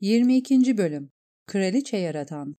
22. 0.00 0.78
Bölüm 0.78 1.10
Kraliçe 1.46 1.96
Yaratan 1.96 2.56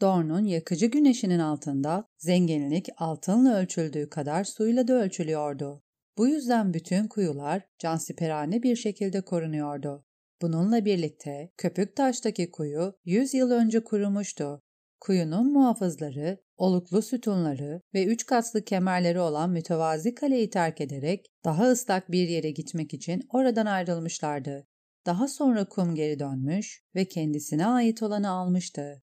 Dorn'un 0.00 0.44
yakıcı 0.44 0.86
güneşinin 0.86 1.38
altında 1.38 2.08
zenginlik 2.18 2.88
altınla 2.96 3.56
ölçüldüğü 3.56 4.08
kadar 4.08 4.44
suyla 4.44 4.88
da 4.88 4.92
ölçülüyordu. 4.92 5.82
Bu 6.18 6.28
yüzden 6.28 6.74
bütün 6.74 7.08
kuyular 7.08 7.62
cansiperane 7.78 8.62
bir 8.62 8.76
şekilde 8.76 9.20
korunuyordu. 9.20 10.04
Bununla 10.42 10.84
birlikte 10.84 11.52
köpük 11.56 11.96
taştaki 11.96 12.50
kuyu 12.50 12.94
100 13.04 13.34
yıl 13.34 13.50
önce 13.50 13.84
kurumuştu. 13.84 14.62
Kuyunun 15.00 15.52
muhafızları, 15.52 16.38
oluklu 16.56 17.02
sütunları 17.02 17.80
ve 17.94 18.04
üç 18.04 18.26
katlı 18.26 18.64
kemerleri 18.64 19.20
olan 19.20 19.50
mütevazi 19.50 20.14
kaleyi 20.14 20.50
terk 20.50 20.80
ederek 20.80 21.26
daha 21.44 21.70
ıslak 21.70 22.10
bir 22.10 22.28
yere 22.28 22.50
gitmek 22.50 22.94
için 22.94 23.22
oradan 23.32 23.66
ayrılmışlardı. 23.66 24.66
Daha 25.06 25.28
sonra 25.28 25.64
kum 25.64 25.94
geri 25.94 26.18
dönmüş 26.18 26.82
ve 26.94 27.04
kendisine 27.04 27.66
ait 27.66 28.02
olanı 28.02 28.30
almıştı. 28.30 29.02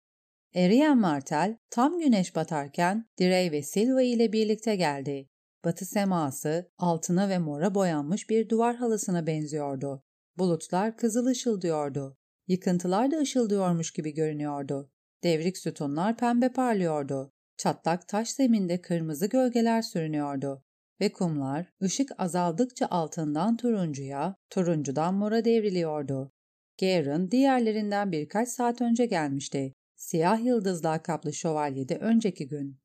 Eriyen 0.54 0.98
Martel 0.98 1.56
tam 1.70 1.98
güneş 1.98 2.36
batarken 2.36 3.06
Direy 3.18 3.52
ve 3.52 3.62
Silva 3.62 4.02
ile 4.02 4.32
birlikte 4.32 4.76
geldi. 4.76 5.28
Batı 5.64 5.86
seması 5.86 6.70
altına 6.78 7.28
ve 7.28 7.38
mora 7.38 7.74
boyanmış 7.74 8.30
bir 8.30 8.48
duvar 8.48 8.76
halısına 8.76 9.26
benziyordu. 9.26 10.02
Bulutlar 10.38 10.96
kızıl 10.96 11.26
ışıldıyordu. 11.26 12.18
Yıkıntılar 12.48 13.10
da 13.10 13.18
ışıldıyormuş 13.18 13.92
gibi 13.92 14.14
görünüyordu. 14.14 14.90
Devrik 15.22 15.58
sütunlar 15.58 16.16
pembe 16.16 16.52
parlıyordu. 16.52 17.32
Çatlak 17.56 18.08
taş 18.08 18.30
zeminde 18.30 18.80
kırmızı 18.80 19.26
gölgeler 19.26 19.82
sürünüyordu 19.82 20.64
ve 21.02 21.12
kumlar 21.12 21.66
ışık 21.82 22.10
azaldıkça 22.18 22.86
altından 22.86 23.56
turuncuya, 23.56 24.36
turuncudan 24.50 25.14
mora 25.14 25.44
devriliyordu. 25.44 26.32
Garen 26.80 27.30
diğerlerinden 27.30 28.12
birkaç 28.12 28.48
saat 28.48 28.80
önce 28.80 29.06
gelmişti. 29.06 29.74
Siyah 29.96 30.44
yıldızla 30.44 31.02
kaplı 31.02 31.32
şövalyede 31.32 31.96
önceki 31.96 32.48
gün. 32.48 32.78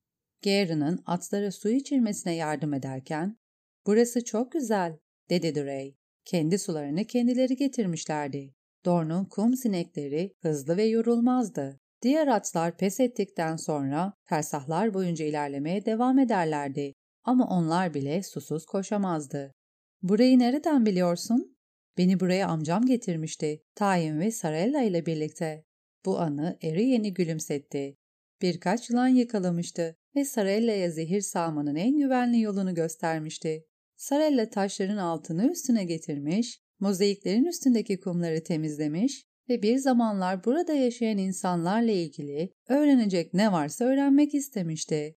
Garen'ın 0.43 1.03
atlara 1.05 1.51
su 1.51 1.69
içirmesine 1.69 2.35
yardım 2.35 2.73
ederken, 2.73 3.37
''Burası 3.85 4.23
çok 4.23 4.51
güzel.'' 4.51 4.99
dedi 5.29 5.55
Drey. 5.55 5.95
Kendi 6.25 6.59
sularını 6.59 7.05
kendileri 7.05 7.55
getirmişlerdi. 7.55 8.53
Dorn'un 8.85 9.25
kum 9.25 9.53
sinekleri 9.55 10.33
hızlı 10.41 10.77
ve 10.77 10.83
yorulmazdı. 10.83 11.79
Diğer 12.01 12.27
atlar 12.27 12.77
pes 12.77 12.99
ettikten 12.99 13.55
sonra 13.55 14.13
fersahlar 14.23 14.93
boyunca 14.93 15.25
ilerlemeye 15.25 15.85
devam 15.85 16.19
ederlerdi. 16.19 16.93
Ama 17.27 17.47
onlar 17.47 17.93
bile 17.93 18.23
susuz 18.23 18.65
koşamazdı. 18.65 19.53
''Burayı 20.01 20.39
nereden 20.39 20.85
biliyorsun?'' 20.85 21.57
''Beni 21.97 22.19
buraya 22.19 22.47
amcam 22.47 22.85
getirmişti. 22.85 23.63
Tayin 23.75 24.19
ve 24.19 24.31
Sarella 24.31 24.81
ile 24.81 25.05
birlikte.'' 25.05 25.65
Bu 26.05 26.19
anı 26.19 26.57
Eriyen'i 26.61 27.13
gülümsetti. 27.13 27.97
Birkaç 28.41 28.89
yılan 28.89 29.07
yakalamıştı 29.07 29.95
ve 30.15 30.25
Sarella'ya 30.25 30.91
zehir 30.91 31.21
salmanın 31.21 31.75
en 31.75 31.97
güvenli 31.97 32.41
yolunu 32.41 32.75
göstermişti. 32.75 33.65
Sarella 33.95 34.49
taşların 34.49 34.97
altını 34.97 35.51
üstüne 35.51 35.83
getirmiş, 35.83 36.59
mozaiklerin 36.79 37.45
üstündeki 37.45 37.99
kumları 37.99 38.43
temizlemiş 38.43 39.25
ve 39.49 39.61
bir 39.61 39.77
zamanlar 39.77 40.45
burada 40.45 40.73
yaşayan 40.73 41.17
insanlarla 41.17 41.91
ilgili 41.91 42.49
öğrenecek 42.69 43.33
ne 43.33 43.51
varsa 43.51 43.85
öğrenmek 43.85 44.33
istemişti. 44.33 45.15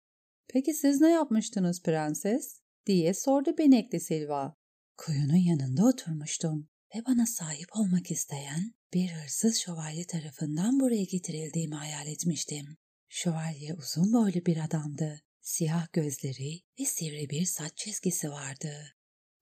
''Peki 0.50 0.74
siz 0.74 1.02
ne 1.02 1.10
yapmıştınız 1.12 1.84
prenses?'' 1.84 2.62
diye 2.86 3.14
sordu 3.14 3.58
Benekli 3.58 4.00
Silva. 4.00 4.56
Kuyunun 4.98 5.36
yanında 5.36 5.86
oturmuştum 5.86 6.68
ve 6.96 7.06
bana 7.06 7.26
sahip 7.26 7.76
olmak 7.76 8.12
isteyen 8.12 8.74
bir 8.94 9.10
hırsız 9.12 9.58
şövalye 9.58 10.06
tarafından 10.06 10.80
buraya 10.80 11.04
getirildiğimi 11.04 11.76
hayal 11.76 12.08
etmiştim. 12.08 12.78
Şövalye 13.10 13.74
uzun 13.74 14.14
boylu 14.14 14.46
bir 14.46 14.66
adamdı. 14.66 15.22
Siyah 15.42 15.94
gözleri 15.94 16.62
ve 16.80 16.86
sivri 16.86 17.30
bir 17.30 17.46
saç 17.46 17.78
çizgisi 17.78 18.30
vardı. 18.30 18.72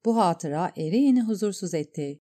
Bu 0.06 0.18
hatıra 0.18 0.72
Eriyen'i 0.78 1.22
huzursuz 1.22 1.74
etti. 1.74 2.20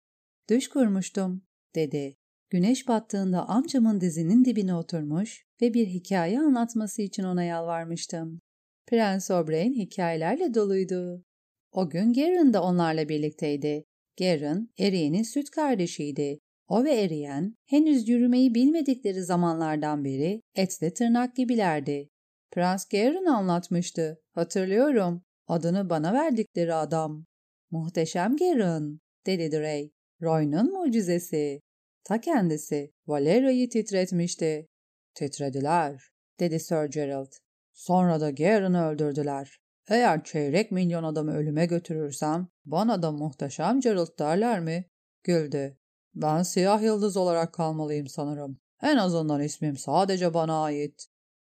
Düş 0.51 0.69
kurmuştum, 0.69 1.43
dedi. 1.75 2.17
Güneş 2.51 2.89
battığında 2.89 3.49
amcamın 3.49 4.01
dizinin 4.01 4.45
dibine 4.45 4.75
oturmuş 4.75 5.47
ve 5.63 5.75
bir 5.75 5.87
hikaye 5.87 6.41
anlatması 6.41 7.03
için 7.03 7.23
ona 7.23 7.45
yalvarmıştım. 7.45 8.41
Prens 8.89 9.31
Oberyn 9.31 9.73
hikayelerle 9.73 10.55
doluydu. 10.55 11.25
O 11.73 11.91
gün 11.91 12.13
Garen 12.13 12.53
de 12.53 12.59
onlarla 12.59 13.09
birlikteydi. 13.09 13.85
Garen, 14.19 14.69
Eriyen'in 14.79 15.23
süt 15.23 15.51
kardeşiydi. 15.51 16.39
O 16.69 16.85
ve 16.85 16.95
Eriyen, 16.95 17.55
henüz 17.67 18.09
yürümeyi 18.09 18.55
bilmedikleri 18.55 19.23
zamanlardan 19.23 20.05
beri 20.05 20.43
etle 20.55 20.95
tırnak 20.95 21.37
gibilerdi. 21.37 22.09
Prens 22.51 22.85
Garen 22.89 23.25
anlatmıştı. 23.25 24.21
Hatırlıyorum. 24.33 25.23
Adını 25.47 25.91
bana 25.91 26.13
verdikleri 26.13 26.75
adam. 26.75 27.25
Muhteşem 27.71 28.37
Garen, 28.37 28.99
dedi 29.27 29.53
Drey. 29.53 29.91
Roy'un 30.23 30.73
mucizesi. 30.73 31.61
Ta 32.05 32.21
kendisi 32.21 32.91
Valera'yı 33.07 33.69
titretmişti. 33.69 34.67
Titrediler, 35.15 36.03
dedi 36.41 36.61
Sir 36.61 36.85
Gerald. 36.85 37.33
Sonra 37.79 38.21
da 38.21 38.31
Garen'ı 38.31 38.87
öldürdüler. 38.87 39.61
Eğer 39.89 40.25
çeyrek 40.25 40.73
milyon 40.73 41.05
adamı 41.05 41.33
ölüme 41.33 41.67
götürürsem 41.67 42.49
bana 42.65 43.03
da 43.03 43.13
muhteşem 43.13 43.81
Gerald 43.81 44.19
derler 44.19 44.61
mi? 44.61 44.85
Güldü. 45.25 45.79
Ben 46.15 46.43
siyah 46.43 46.83
yıldız 46.83 47.17
olarak 47.17 47.55
kalmalıyım 47.55 48.09
sanırım. 48.09 48.59
En 48.83 48.97
azından 48.97 49.43
ismim 49.43 49.77
sadece 49.77 50.35
bana 50.35 50.63
ait. 50.63 51.07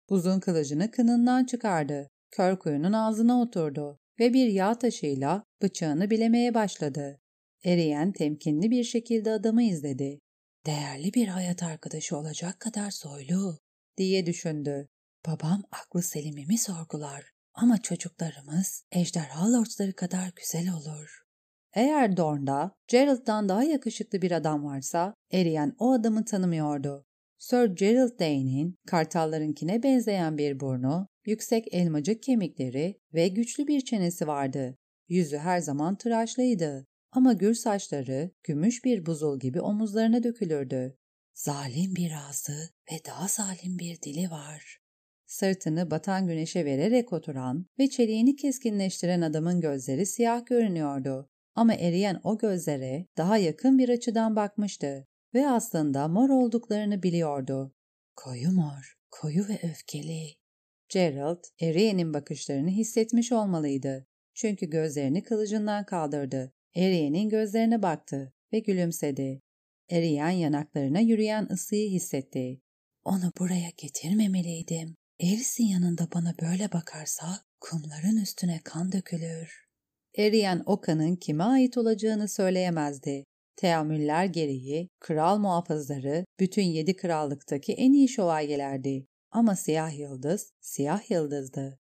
Uzun 0.08 0.40
kılıcını 0.40 0.90
kınından 0.90 1.44
çıkardı. 1.44 2.08
Kör 2.30 2.58
kuyunun 2.58 2.92
ağzına 2.92 3.40
oturdu 3.40 3.98
ve 4.20 4.34
bir 4.34 4.46
yağ 4.46 4.78
taşıyla 4.78 5.44
bıçağını 5.62 6.10
bilemeye 6.10 6.54
başladı. 6.54 7.20
Eriyen 7.64 8.12
temkinli 8.12 8.70
bir 8.70 8.84
şekilde 8.84 9.30
adamı 9.30 9.62
izledi. 9.62 10.18
Değerli 10.66 11.14
bir 11.14 11.28
hayat 11.28 11.62
arkadaşı 11.62 12.16
olacak 12.16 12.60
kadar 12.60 12.90
soylu 12.90 13.58
diye 13.96 14.26
düşündü. 14.26 14.88
Babam 15.26 15.62
aklı 15.72 16.02
selimimi 16.02 16.58
sorgular 16.58 17.24
ama 17.54 17.82
çocuklarımız 17.82 18.84
ejderha 18.92 19.52
lordları 19.52 19.92
kadar 19.92 20.32
güzel 20.36 20.70
olur. 20.70 21.22
Eğer 21.74 22.16
Dorn'da 22.16 22.72
Gerald'dan 22.88 23.48
daha 23.48 23.64
yakışıklı 23.64 24.22
bir 24.22 24.30
adam 24.30 24.64
varsa 24.64 25.14
Eriyen 25.32 25.76
o 25.78 25.92
adamı 25.92 26.24
tanımıyordu. 26.24 27.04
Sir 27.38 27.64
Gerald 27.64 28.20
Dane'in 28.20 28.78
kartallarınkine 28.86 29.82
benzeyen 29.82 30.38
bir 30.38 30.60
burnu, 30.60 31.08
yüksek 31.26 31.74
elmacık 31.74 32.22
kemikleri 32.22 33.00
ve 33.14 33.28
güçlü 33.28 33.66
bir 33.66 33.80
çenesi 33.80 34.26
vardı. 34.26 34.76
Yüzü 35.08 35.38
her 35.38 35.60
zaman 35.60 35.96
tıraşlıydı 35.96 36.86
ama 37.12 37.32
gür 37.32 37.54
saçları 37.54 38.30
gümüş 38.42 38.84
bir 38.84 39.06
buzul 39.06 39.38
gibi 39.38 39.60
omuzlarına 39.60 40.22
dökülürdü. 40.22 40.96
Zalim 41.34 41.96
bir 41.96 42.12
ağzı 42.28 42.70
ve 42.92 42.96
daha 43.06 43.28
zalim 43.28 43.78
bir 43.78 44.02
dili 44.02 44.30
var. 44.30 44.85
Sırtını 45.26 45.90
batan 45.90 46.26
güneşe 46.26 46.64
vererek 46.64 47.12
oturan 47.12 47.66
ve 47.78 47.90
çeliğini 47.90 48.36
keskinleştiren 48.36 49.20
adamın 49.20 49.60
gözleri 49.60 50.06
siyah 50.06 50.46
görünüyordu. 50.46 51.30
Ama 51.54 51.74
eriyen 51.74 52.20
o 52.24 52.38
gözlere 52.38 53.06
daha 53.16 53.38
yakın 53.38 53.78
bir 53.78 53.88
açıdan 53.88 54.36
bakmıştı 54.36 55.06
ve 55.34 55.48
aslında 55.48 56.08
mor 56.08 56.28
olduklarını 56.28 57.02
biliyordu. 57.02 57.72
Koyu 58.16 58.52
mor, 58.52 58.98
koyu 59.10 59.48
ve 59.48 59.58
öfkeli. 59.62 60.26
Gerald, 60.88 61.44
Eriyen'in 61.60 62.14
bakışlarını 62.14 62.70
hissetmiş 62.70 63.32
olmalıydı. 63.32 64.06
Çünkü 64.34 64.66
gözlerini 64.66 65.22
kılıcından 65.22 65.84
kaldırdı. 65.84 66.52
Eriyen'in 66.74 67.28
gözlerine 67.28 67.82
baktı 67.82 68.32
ve 68.52 68.58
gülümsedi. 68.58 69.40
Eriyen 69.90 70.30
yanaklarına 70.30 71.00
yürüyen 71.00 71.48
ısıyı 71.50 71.90
hissetti. 71.90 72.60
Onu 73.04 73.32
buraya 73.38 73.70
getirmemeliydim. 73.76 74.96
Eris'in 75.20 75.66
yanında 75.66 76.08
bana 76.14 76.34
böyle 76.42 76.72
bakarsa 76.72 77.26
kumların 77.60 78.16
üstüne 78.16 78.60
kan 78.64 78.92
dökülür. 78.92 79.66
Eriyen 80.18 80.62
o 80.66 80.80
kanın 80.80 81.16
kime 81.16 81.44
ait 81.44 81.78
olacağını 81.78 82.28
söyleyemezdi. 82.28 83.24
Teamüller 83.56 84.24
gereği 84.24 84.88
kral 85.00 85.38
muhafızları 85.38 86.24
bütün 86.40 86.62
yedi 86.62 86.96
krallıktaki 86.96 87.72
en 87.72 87.92
iyi 87.92 88.08
şövalyelerdi. 88.08 89.06
Ama 89.30 89.56
siyah 89.56 89.98
yıldız, 89.98 90.52
siyah 90.60 91.10
yıldızdı. 91.10 91.78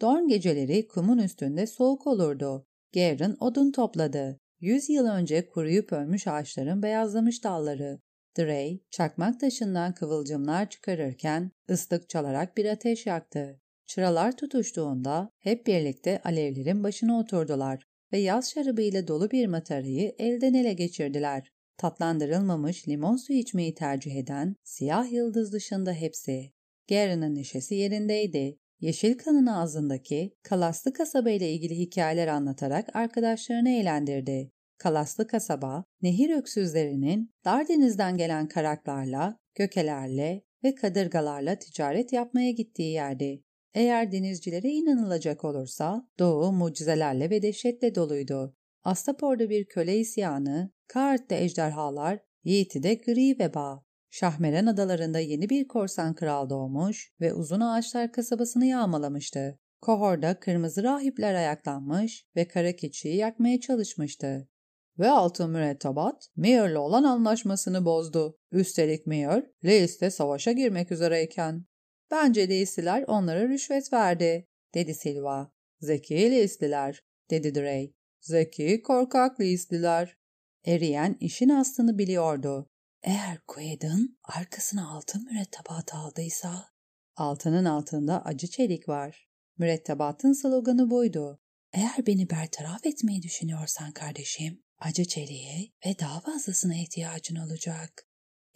Dorn 0.00 0.28
geceleri 0.28 0.88
kumun 0.88 1.18
üstünde 1.18 1.66
soğuk 1.66 2.06
olurdu. 2.06 2.66
Garen 2.94 3.36
odun 3.40 3.72
topladı. 3.72 4.38
Yüz 4.60 4.90
yıl 4.90 5.06
önce 5.06 5.48
kuruyup 5.48 5.92
ölmüş 5.92 6.26
ağaçların 6.26 6.82
beyazlamış 6.82 7.44
dalları. 7.44 8.00
Drey, 8.38 8.82
çakmak 8.90 9.40
taşından 9.40 9.94
kıvılcımlar 9.94 10.70
çıkarırken 10.70 11.50
ıslık 11.70 12.08
çalarak 12.08 12.56
bir 12.56 12.64
ateş 12.64 13.06
yaktı. 13.06 13.60
Çıralar 13.86 14.36
tutuştuğunda 14.36 15.30
hep 15.38 15.66
birlikte 15.66 16.20
alevlerin 16.24 16.84
başına 16.84 17.18
oturdular 17.18 17.84
ve 18.12 18.18
yaz 18.18 18.50
şarabıyla 18.50 19.08
dolu 19.08 19.30
bir 19.30 19.46
matarayı 19.46 20.14
elden 20.18 20.54
ele 20.54 20.72
geçirdiler. 20.72 21.52
Tatlandırılmamış 21.76 22.88
limon 22.88 23.16
suyu 23.16 23.38
içmeyi 23.38 23.74
tercih 23.74 24.16
eden 24.16 24.56
siyah 24.64 25.12
yıldız 25.12 25.52
dışında 25.52 25.92
hepsi. 25.92 26.52
Garen'ın 26.88 27.34
neşesi 27.34 27.74
yerindeydi. 27.74 28.58
Yeşil 28.80 29.18
kanın 29.18 29.46
ağzındaki 29.46 30.36
Kalaslı 30.42 30.92
kasaba 30.92 31.30
ile 31.30 31.52
ilgili 31.52 31.78
hikayeler 31.78 32.26
anlatarak 32.26 32.96
arkadaşlarını 32.96 33.70
eğlendirdi. 33.70 34.50
Kalaslı 34.78 35.26
kasaba, 35.26 35.84
nehir 36.02 36.36
öksüzlerinin 36.36 37.34
Dardeniz'den 37.44 38.16
gelen 38.16 38.48
karaklarla, 38.48 39.38
gökelerle 39.54 40.44
ve 40.64 40.74
kadırgalarla 40.74 41.58
ticaret 41.58 42.12
yapmaya 42.12 42.50
gittiği 42.50 42.92
yerdi. 42.92 43.42
Eğer 43.74 44.12
denizcilere 44.12 44.68
inanılacak 44.68 45.44
olursa 45.44 46.08
doğu 46.18 46.52
mucizelerle 46.52 47.30
ve 47.30 47.42
dehşetle 47.42 47.94
doluydu. 47.94 48.56
Astapor'da 48.84 49.50
bir 49.50 49.68
köle 49.68 49.98
isyanı, 49.98 50.70
Kaart'te 50.88 51.36
ejderhalar, 51.36 52.20
Yiğit'de 52.44 52.94
gri 52.94 53.38
veba. 53.38 53.84
Şahmeren 54.10 54.66
adalarında 54.66 55.18
yeni 55.18 55.50
bir 55.50 55.68
korsan 55.68 56.14
kral 56.14 56.50
doğmuş 56.50 57.12
ve 57.20 57.34
uzun 57.34 57.60
ağaçlar 57.60 58.12
kasabasını 58.12 58.66
yağmalamıştı. 58.66 59.58
Kohor'da 59.80 60.40
kırmızı 60.40 60.82
rahipler 60.82 61.34
ayaklanmış 61.34 62.26
ve 62.36 62.48
kara 62.48 62.72
keçiyi 62.76 63.16
yakmaya 63.16 63.60
çalışmıştı. 63.60 64.48
Ve 64.98 65.10
altın 65.10 65.50
mürettebat 65.50 66.28
Mear'la 66.36 66.80
olan 66.80 67.04
anlaşmasını 67.04 67.84
bozdu. 67.84 68.38
Üstelik 68.52 69.06
Mear, 69.06 69.46
Leis'le 69.64 70.10
savaşa 70.10 70.52
girmek 70.52 70.92
üzereyken. 70.92 71.64
Bence 72.10 72.48
Leis'liler 72.48 73.04
onlara 73.06 73.48
rüşvet 73.48 73.92
verdi, 73.92 74.46
dedi 74.74 74.94
Silva. 74.94 75.52
Zeki 75.80 76.14
Leis'liler, 76.14 77.02
dedi 77.30 77.54
Drey. 77.54 77.94
Zeki, 78.20 78.82
korkak 78.82 79.40
Leis'liler. 79.40 80.16
Eriyen 80.64 81.16
işin 81.20 81.48
aslını 81.48 81.98
biliyordu. 81.98 82.70
Eğer 83.02 83.38
Quaid'in 83.46 84.18
arkasına 84.24 84.90
altın 84.90 85.24
mürettebat 85.24 85.94
aldıysa... 85.94 86.64
Altının 87.16 87.64
altında 87.64 88.24
acı 88.24 88.46
çelik 88.46 88.88
var. 88.88 89.28
Mürettebatın 89.58 90.32
sloganı 90.32 90.90
buydu. 90.90 91.40
Eğer 91.72 92.06
beni 92.06 92.30
bertaraf 92.30 92.86
etmeyi 92.86 93.22
düşünüyorsan 93.22 93.92
kardeşim, 93.92 94.62
acı 94.78 95.04
çeliğe 95.04 95.72
ve 95.86 95.98
daha 95.98 96.20
fazlasına 96.20 96.74
ihtiyacın 96.74 97.36
olacak. 97.36 98.06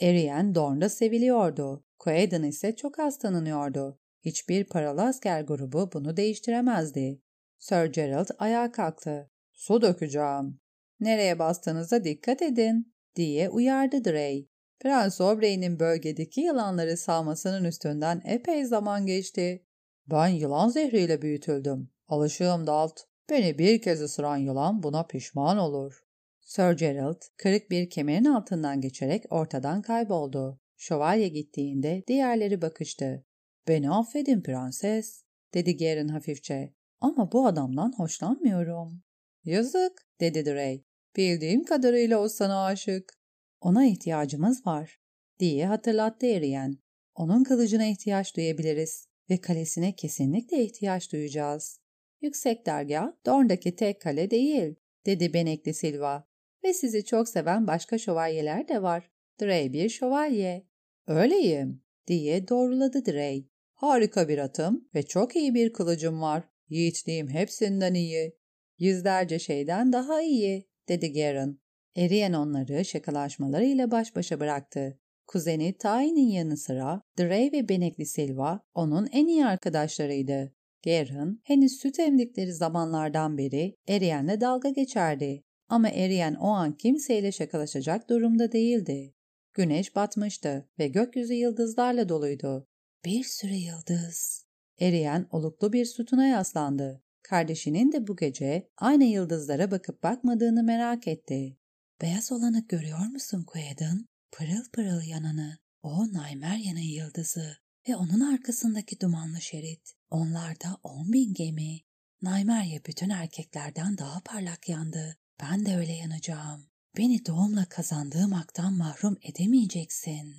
Eriyen 0.00 0.54
Dorn'da 0.54 0.88
seviliyordu. 0.88 1.84
Quaidin 1.98 2.42
ise 2.42 2.76
çok 2.76 2.98
az 2.98 3.18
tanınıyordu. 3.18 3.98
Hiçbir 4.24 4.64
paralı 4.64 5.02
asker 5.02 5.42
grubu 5.42 5.90
bunu 5.92 6.16
değiştiremezdi. 6.16 7.22
Sir 7.58 7.84
Gerald 7.84 8.28
ayağa 8.38 8.72
kalktı. 8.72 9.30
Su 9.52 9.82
dökeceğim. 9.82 10.60
Nereye 11.00 11.38
bastığınıza 11.38 12.04
dikkat 12.04 12.42
edin, 12.42 12.94
diye 13.16 13.48
uyardı 13.48 14.04
Drey. 14.04 14.48
Prens 14.80 15.20
Obrey'nin 15.20 15.80
bölgedeki 15.80 16.40
yılanları 16.40 16.96
salmasının 16.96 17.64
üstünden 17.64 18.22
epey 18.24 18.64
zaman 18.64 19.06
geçti. 19.06 19.66
Ben 20.06 20.28
yılan 20.28 20.68
zehriyle 20.68 21.22
büyütüldüm. 21.22 21.90
Alışığım 22.08 22.66
Dalt. 22.66 23.00
Beni 23.30 23.58
bir 23.58 23.82
kez 23.82 24.02
ısıran 24.02 24.36
yılan 24.36 24.82
buna 24.82 25.06
pişman 25.06 25.58
olur. 25.58 26.04
Sir 26.52 26.72
Gerald, 26.72 27.22
kırık 27.36 27.70
bir 27.70 27.90
kemerin 27.90 28.24
altından 28.24 28.80
geçerek 28.80 29.24
ortadan 29.30 29.82
kayboldu. 29.82 30.60
Şövalye 30.76 31.28
gittiğinde 31.28 32.02
diğerleri 32.06 32.62
bakıştı. 32.62 33.24
''Beni 33.68 33.90
affedin 33.90 34.42
prenses.'' 34.42 35.24
dedi 35.54 35.76
Garen 35.76 36.08
hafifçe. 36.08 36.74
''Ama 37.00 37.32
bu 37.32 37.46
adamdan 37.46 37.92
hoşlanmıyorum.'' 37.96 39.02
''Yazık.'' 39.44 40.06
dedi 40.20 40.44
Drey. 40.46 40.84
''Bildiğim 41.16 41.64
kadarıyla 41.64 42.18
o 42.18 42.28
sana 42.28 42.64
aşık.'' 42.64 43.18
''Ona 43.60 43.86
ihtiyacımız 43.86 44.66
var.'' 44.66 45.00
diye 45.38 45.66
hatırlattı 45.66 46.26
Eriyen. 46.26 46.78
''Onun 47.14 47.44
kılıcına 47.44 47.84
ihtiyaç 47.84 48.36
duyabiliriz 48.36 49.08
ve 49.30 49.40
kalesine 49.40 49.94
kesinlikle 49.94 50.64
ihtiyaç 50.64 51.12
duyacağız.'' 51.12 51.78
''Yüksek 52.20 52.66
dergah, 52.66 53.12
Dorn'daki 53.26 53.76
tek 53.76 54.00
kale 54.00 54.30
değil.'' 54.30 54.76
dedi 55.06 55.34
Benekli 55.34 55.74
Silva. 55.74 56.31
''Ve 56.64 56.74
sizi 56.74 57.04
çok 57.04 57.28
seven 57.28 57.66
başka 57.66 57.98
şövalyeler 57.98 58.68
de 58.68 58.82
var. 58.82 59.10
Drey 59.40 59.72
bir 59.72 59.88
şövalye.'' 59.88 60.66
''Öyleyim.'' 61.06 61.82
diye 62.06 62.48
doğruladı 62.48 63.06
Drey. 63.06 63.48
''Harika 63.72 64.28
bir 64.28 64.38
atım 64.38 64.88
ve 64.94 65.02
çok 65.02 65.36
iyi 65.36 65.54
bir 65.54 65.72
kılıcım 65.72 66.22
var. 66.22 66.44
Yiğitliğim 66.68 67.28
hepsinden 67.28 67.94
iyi. 67.94 68.36
Yüzlerce 68.78 69.38
şeyden 69.38 69.92
daha 69.92 70.22
iyi.'' 70.22 70.68
dedi 70.88 71.12
Garen. 71.12 71.58
Eriyen 71.96 72.32
onları 72.32 72.84
şakalaşmalarıyla 72.84 73.90
baş 73.90 74.16
başa 74.16 74.40
bıraktı. 74.40 74.98
Kuzeni 75.26 75.74
Tay'nin 75.78 76.28
yanı 76.28 76.56
sıra 76.56 77.02
Drey 77.18 77.52
ve 77.52 77.68
Benekli 77.68 78.06
Silva 78.06 78.60
onun 78.74 79.08
en 79.12 79.26
iyi 79.26 79.46
arkadaşlarıydı. 79.46 80.54
Garen 80.84 81.40
henüz 81.44 81.72
süt 81.72 82.00
emdikleri 82.00 82.52
zamanlardan 82.52 83.38
beri 83.38 83.76
Eriyen'le 83.88 84.40
dalga 84.40 84.68
geçerdi. 84.68 85.44
Ama 85.72 85.88
Eriyen 85.88 86.34
o 86.34 86.48
an 86.48 86.76
kimseyle 86.76 87.32
şakalaşacak 87.32 88.10
durumda 88.10 88.52
değildi. 88.52 89.14
Güneş 89.54 89.96
batmıştı 89.96 90.68
ve 90.78 90.88
gökyüzü 90.88 91.34
yıldızlarla 91.34 92.08
doluydu. 92.08 92.68
Bir 93.04 93.24
sürü 93.24 93.54
yıldız. 93.54 94.46
Eriyen 94.80 95.26
oluklu 95.30 95.72
bir 95.72 95.84
sütuna 95.84 96.26
yaslandı. 96.26 97.02
Kardeşinin 97.22 97.92
de 97.92 98.06
bu 98.06 98.16
gece 98.16 98.68
aynı 98.76 99.04
yıldızlara 99.04 99.70
bakıp 99.70 100.02
bakmadığını 100.02 100.62
merak 100.62 101.08
etti. 101.08 101.58
Beyaz 102.02 102.32
olanı 102.32 102.66
görüyor 102.68 103.06
musun 103.06 103.44
Quaid'in? 103.46 104.06
Pırıl 104.32 104.70
pırıl 104.72 105.02
yananı. 105.02 105.58
O 105.82 106.12
Naymer 106.12 106.56
yanı 106.56 106.80
yıldızı 106.80 107.56
ve 107.88 107.96
onun 107.96 108.20
arkasındaki 108.20 109.00
dumanlı 109.00 109.40
şerit. 109.40 109.92
Onlarda 110.10 110.78
on 110.82 111.12
bin 111.12 111.34
gemi. 111.34 111.80
Naymerya 112.22 112.80
bütün 112.86 113.10
erkeklerden 113.10 113.98
daha 113.98 114.20
parlak 114.20 114.68
yandı. 114.68 115.21
Ben 115.42 115.66
de 115.66 115.76
öyle 115.76 115.92
yanacağım. 115.92 116.66
Beni 116.96 117.26
doğumla 117.26 117.64
kazandığım 117.70 118.32
haktan 118.32 118.72
mahrum 118.72 119.16
edemeyeceksin. 119.22 120.34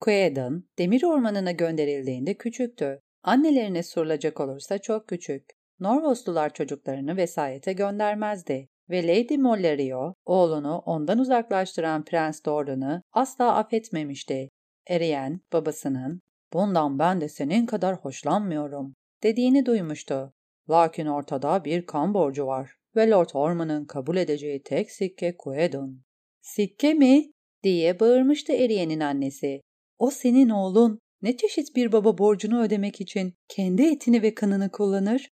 Quaidin, 0.00 0.68
demir 0.78 1.02
ormanına 1.02 1.52
gönderildiğinde 1.52 2.34
küçüktü. 2.34 3.00
Annelerine 3.22 3.82
sorulacak 3.82 4.40
olursa 4.40 4.78
çok 4.78 5.08
küçük. 5.08 5.44
Norvoslular 5.80 6.54
çocuklarını 6.54 7.16
vesayete 7.16 7.72
göndermezdi 7.72 8.68
ve 8.90 9.06
Lady 9.06 9.36
Mollerio, 9.36 10.14
oğlunu 10.26 10.78
ondan 10.78 11.18
uzaklaştıran 11.18 12.04
Prens 12.04 12.44
Doran'ı 12.44 13.02
asla 13.12 13.56
affetmemişti. 13.56 14.48
Eriyen, 14.86 15.40
babasının, 15.52 16.20
bundan 16.52 16.98
ben 16.98 17.20
de 17.20 17.28
senin 17.28 17.66
kadar 17.66 17.96
hoşlanmıyorum, 17.96 18.94
dediğini 19.22 19.66
duymuştu. 19.66 20.32
Lakin 20.70 21.06
ortada 21.06 21.64
bir 21.64 21.86
kan 21.86 22.14
borcu 22.14 22.46
var 22.46 22.77
ve 22.98 23.10
Lord 23.10 23.28
Orman'ın 23.34 23.84
kabul 23.84 24.16
edeceği 24.16 24.62
tek 24.62 24.90
sikke 24.90 25.36
Quedon. 25.36 26.02
Sikke 26.40 26.94
mi? 26.94 27.32
diye 27.62 28.00
bağırmıştı 28.00 28.52
Eriyen'in 28.52 29.00
annesi. 29.00 29.60
O 29.98 30.10
senin 30.10 30.48
oğlun. 30.48 30.98
Ne 31.22 31.36
çeşit 31.36 31.76
bir 31.76 31.92
baba 31.92 32.18
borcunu 32.18 32.62
ödemek 32.62 33.00
için 33.00 33.34
kendi 33.48 33.82
etini 33.82 34.22
ve 34.22 34.34
kanını 34.34 34.70
kullanır? 34.70 35.28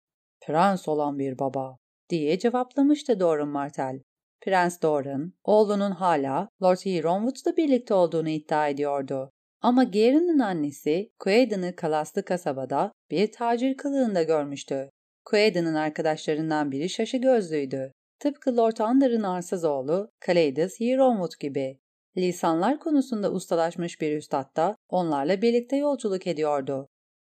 Prens 0.42 0.88
olan 0.88 1.20
bir 1.20 1.40
baba, 1.40 1.78
diye 2.10 2.40
cevaplamıştı 2.40 3.20
Doran 3.20 3.48
Martel. 3.48 4.02
Prens 4.42 4.82
Doran, 4.82 5.34
oğlunun 5.44 5.92
hala 5.92 6.50
Lord 6.64 6.78
Hironwood'la 6.78 7.58
birlikte 7.58 7.94
olduğunu 7.94 8.30
iddia 8.30 8.68
ediyordu. 8.68 9.32
Ama 9.62 9.84
Garen'ın 9.84 10.40
annesi 10.40 11.12
Quaidon'ı 11.20 11.76
Kalaslı 11.76 12.26
kasabada 12.26 12.92
bir 13.12 13.32
tacir 13.32 13.78
kılığında 13.78 14.24
görmüştü. 14.24 14.90
Quaidon'ın 15.26 15.76
arkadaşlarından 15.76 16.72
biri 16.72 16.90
şaşı 16.90 17.18
gözlüydü. 17.18 17.92
Tıpkı 18.20 18.58
Lord 18.58 18.78
Under'ın 18.78 19.24
arsız 19.24 19.64
oğlu 19.64 20.12
Kaleidos 20.20 20.80
Hironwood 20.80 21.40
gibi. 21.40 21.80
Lisanlar 22.18 22.80
konusunda 22.80 23.32
ustalaşmış 23.32 24.02
bir 24.02 24.18
üstad 24.18 24.56
da 24.56 24.76
onlarla 24.90 25.42
birlikte 25.42 25.76
yolculuk 25.76 26.28
ediyordu. 26.28 26.88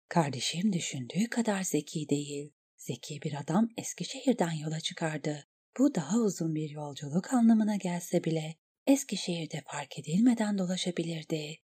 Kardeşim 0.09 0.73
düşündüğü 0.73 1.29
kadar 1.29 1.63
zeki 1.63 2.09
değil. 2.09 2.53
Zeki 2.77 3.21
bir 3.21 3.33
adam 3.43 3.69
Eskişehir'den 3.77 4.51
yola 4.51 4.79
çıkardı. 4.79 5.45
Bu 5.77 5.95
daha 5.95 6.17
uzun 6.17 6.55
bir 6.55 6.69
yolculuk 6.69 7.33
anlamına 7.33 7.75
gelse 7.75 8.23
bile 8.23 8.55
Eskişehir'de 8.87 9.61
fark 9.67 9.99
edilmeden 9.99 10.57
dolaşabilirdi. 10.57 11.57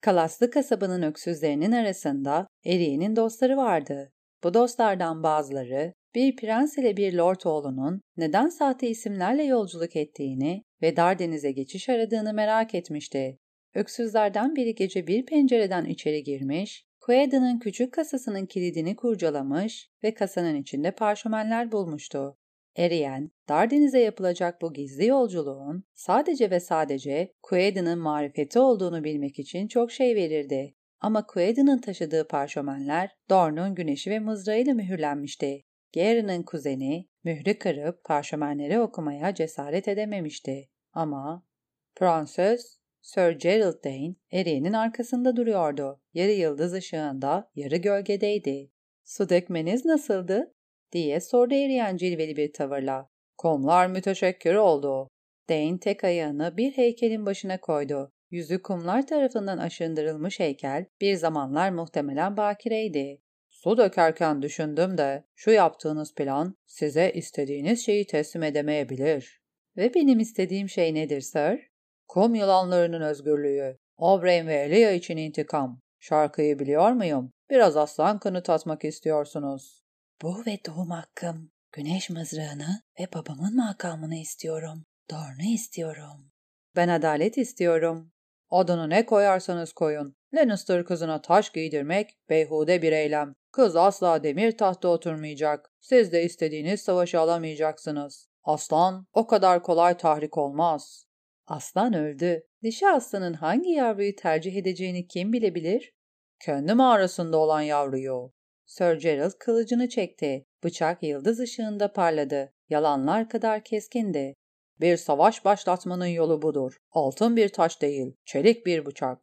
Kalaslı 0.00 0.50
kasabanın 0.50 1.02
öksüzlerinin 1.02 1.72
arasında 1.72 2.46
Eriye'nin 2.64 3.16
dostları 3.16 3.56
vardı. 3.56 4.12
Bu 4.44 4.54
dostlardan 4.54 5.22
bazıları 5.22 5.94
bir 6.14 6.36
prens 6.36 6.78
ile 6.78 6.96
bir 6.96 7.12
lord 7.12 7.40
oğlunun 7.44 8.02
neden 8.16 8.48
sahte 8.48 8.88
isimlerle 8.88 9.44
yolculuk 9.44 9.96
ettiğini 9.96 10.64
ve 10.82 10.96
Dardeniz'e 10.96 11.52
geçiş 11.52 11.88
aradığını 11.88 12.34
merak 12.34 12.74
etmişti. 12.74 13.38
Öksüzlerden 13.74 14.56
biri 14.56 14.74
gece 14.74 15.06
bir 15.06 15.26
pencereden 15.26 15.84
içeri 15.84 16.22
girmiş, 16.22 16.84
Quaida'nın 17.00 17.58
küçük 17.58 17.92
kasasının 17.92 18.46
kilidini 18.46 18.96
kurcalamış 18.96 19.90
ve 20.04 20.14
kasanın 20.14 20.54
içinde 20.54 20.90
parşömenler 20.90 21.72
bulmuştu. 21.72 22.36
Eriyen, 22.76 23.30
Dardeniz'e 23.48 23.98
yapılacak 23.98 24.62
bu 24.62 24.72
gizli 24.72 25.06
yolculuğun 25.06 25.84
sadece 25.94 26.50
ve 26.50 26.60
sadece 26.60 27.32
Quaid'in 27.42 27.98
marifeti 27.98 28.58
olduğunu 28.58 29.04
bilmek 29.04 29.38
için 29.38 29.68
çok 29.68 29.92
şey 29.92 30.14
verirdi. 30.14 30.74
Ama 31.00 31.26
Quaid'in 31.26 31.78
taşıdığı 31.78 32.28
parşömenler 32.28 33.16
Dorn'un 33.30 33.74
güneşi 33.74 34.10
ve 34.10 34.18
mızrağıyla 34.18 34.74
mühürlenmişti. 34.74 35.62
Gary'nin 35.94 36.42
kuzeni 36.42 37.08
mührü 37.24 37.58
kırıp 37.58 38.04
parşömenleri 38.04 38.80
okumaya 38.80 39.34
cesaret 39.34 39.88
edememişti. 39.88 40.68
Ama 40.92 41.46
Prenses 41.94 42.78
Sir 43.02 43.30
Gerald 43.30 43.84
Dane 43.84 44.14
Eriye'nin 44.32 44.72
arkasında 44.72 45.36
duruyordu. 45.36 46.00
Yarı 46.14 46.30
yıldız 46.30 46.72
ışığında, 46.72 47.50
yarı 47.54 47.76
gölgedeydi. 47.76 48.70
Su 49.04 49.28
dökmeniz 49.28 49.84
nasıldı? 49.84 50.54
diye 50.92 51.20
sordu 51.20 51.54
eriyen 51.54 51.96
cilveli 51.96 52.36
bir 52.36 52.52
tavırla. 52.52 53.10
Kumlar 53.38 53.86
müteşekkir 53.86 54.54
oldu. 54.54 55.08
Dane 55.48 55.78
tek 55.78 56.04
ayağını 56.04 56.56
bir 56.56 56.72
heykelin 56.72 57.26
başına 57.26 57.60
koydu. 57.60 58.12
Yüzü 58.30 58.62
kumlar 58.62 59.06
tarafından 59.06 59.58
aşındırılmış 59.58 60.40
heykel 60.40 60.86
bir 61.00 61.14
zamanlar 61.14 61.70
muhtemelen 61.70 62.36
bakireydi. 62.36 63.22
Su 63.48 63.76
dökerken 63.76 64.42
düşündüm 64.42 64.98
de 64.98 65.24
şu 65.34 65.50
yaptığınız 65.50 66.14
plan 66.14 66.56
size 66.66 67.12
istediğiniz 67.14 67.86
şeyi 67.86 68.06
teslim 68.06 68.42
edemeyebilir. 68.42 69.40
Ve 69.76 69.94
benim 69.94 70.18
istediğim 70.20 70.68
şey 70.68 70.94
nedir 70.94 71.20
sir? 71.20 71.70
Kum 72.08 72.34
yılanlarının 72.34 73.00
özgürlüğü. 73.00 73.78
Oberyn 73.96 74.46
ve 74.46 74.54
Elia 74.54 74.90
için 74.90 75.16
intikam. 75.16 75.80
Şarkıyı 75.98 76.58
biliyor 76.58 76.92
muyum? 76.92 77.32
Biraz 77.50 77.76
aslan 77.76 78.18
kanı 78.18 78.42
tatmak 78.42 78.84
istiyorsunuz. 78.84 79.84
Bu 80.22 80.42
ve 80.46 80.58
doğum 80.66 80.90
hakkım. 80.90 81.50
Güneş 81.72 82.10
mızrağını 82.10 82.82
ve 83.00 83.08
babamın 83.14 83.56
makamını 83.56 84.16
istiyorum. 84.16 84.84
Dornu 85.10 85.54
istiyorum. 85.54 86.30
Ben 86.76 86.88
adalet 86.88 87.38
istiyorum. 87.38 88.12
Adını 88.50 88.90
ne 88.90 89.06
koyarsanız 89.06 89.72
koyun. 89.72 90.16
Lannister 90.34 90.84
kızına 90.84 91.22
taş 91.22 91.50
giydirmek 91.50 92.18
beyhude 92.30 92.82
bir 92.82 92.92
eylem. 92.92 93.34
Kız 93.52 93.76
asla 93.76 94.22
demir 94.22 94.58
tahta 94.58 94.88
oturmayacak. 94.88 95.72
Siz 95.80 96.12
de 96.12 96.24
istediğiniz 96.24 96.80
savaşı 96.80 97.20
alamayacaksınız. 97.20 98.28
Aslan 98.44 99.06
o 99.12 99.26
kadar 99.26 99.62
kolay 99.62 99.96
tahrik 99.96 100.38
olmaz. 100.38 101.06
Aslan 101.46 101.94
öldü. 101.94 102.42
Dişi 102.62 102.88
aslanın 102.88 103.34
hangi 103.34 103.70
yavruyu 103.70 104.16
tercih 104.16 104.56
edeceğini 104.56 105.06
kim 105.06 105.32
bilebilir? 105.32 105.92
Kendi 106.40 106.74
mağarasında 106.74 107.36
olan 107.36 107.60
yavruyu. 107.60 108.32
Sir 108.66 108.92
Gerald 109.00 109.32
kılıcını 109.38 109.88
çekti. 109.88 110.46
Bıçak 110.64 111.02
yıldız 111.02 111.40
ışığında 111.40 111.92
parladı. 111.92 112.52
Yalanlar 112.68 113.28
kadar 113.28 113.64
keskindi. 113.64 114.34
Bir 114.80 114.96
savaş 114.96 115.44
başlatmanın 115.44 116.06
yolu 116.06 116.42
budur. 116.42 116.76
Altın 116.92 117.36
bir 117.36 117.48
taş 117.48 117.82
değil, 117.82 118.12
çelik 118.24 118.66
bir 118.66 118.86
bıçak. 118.86 119.18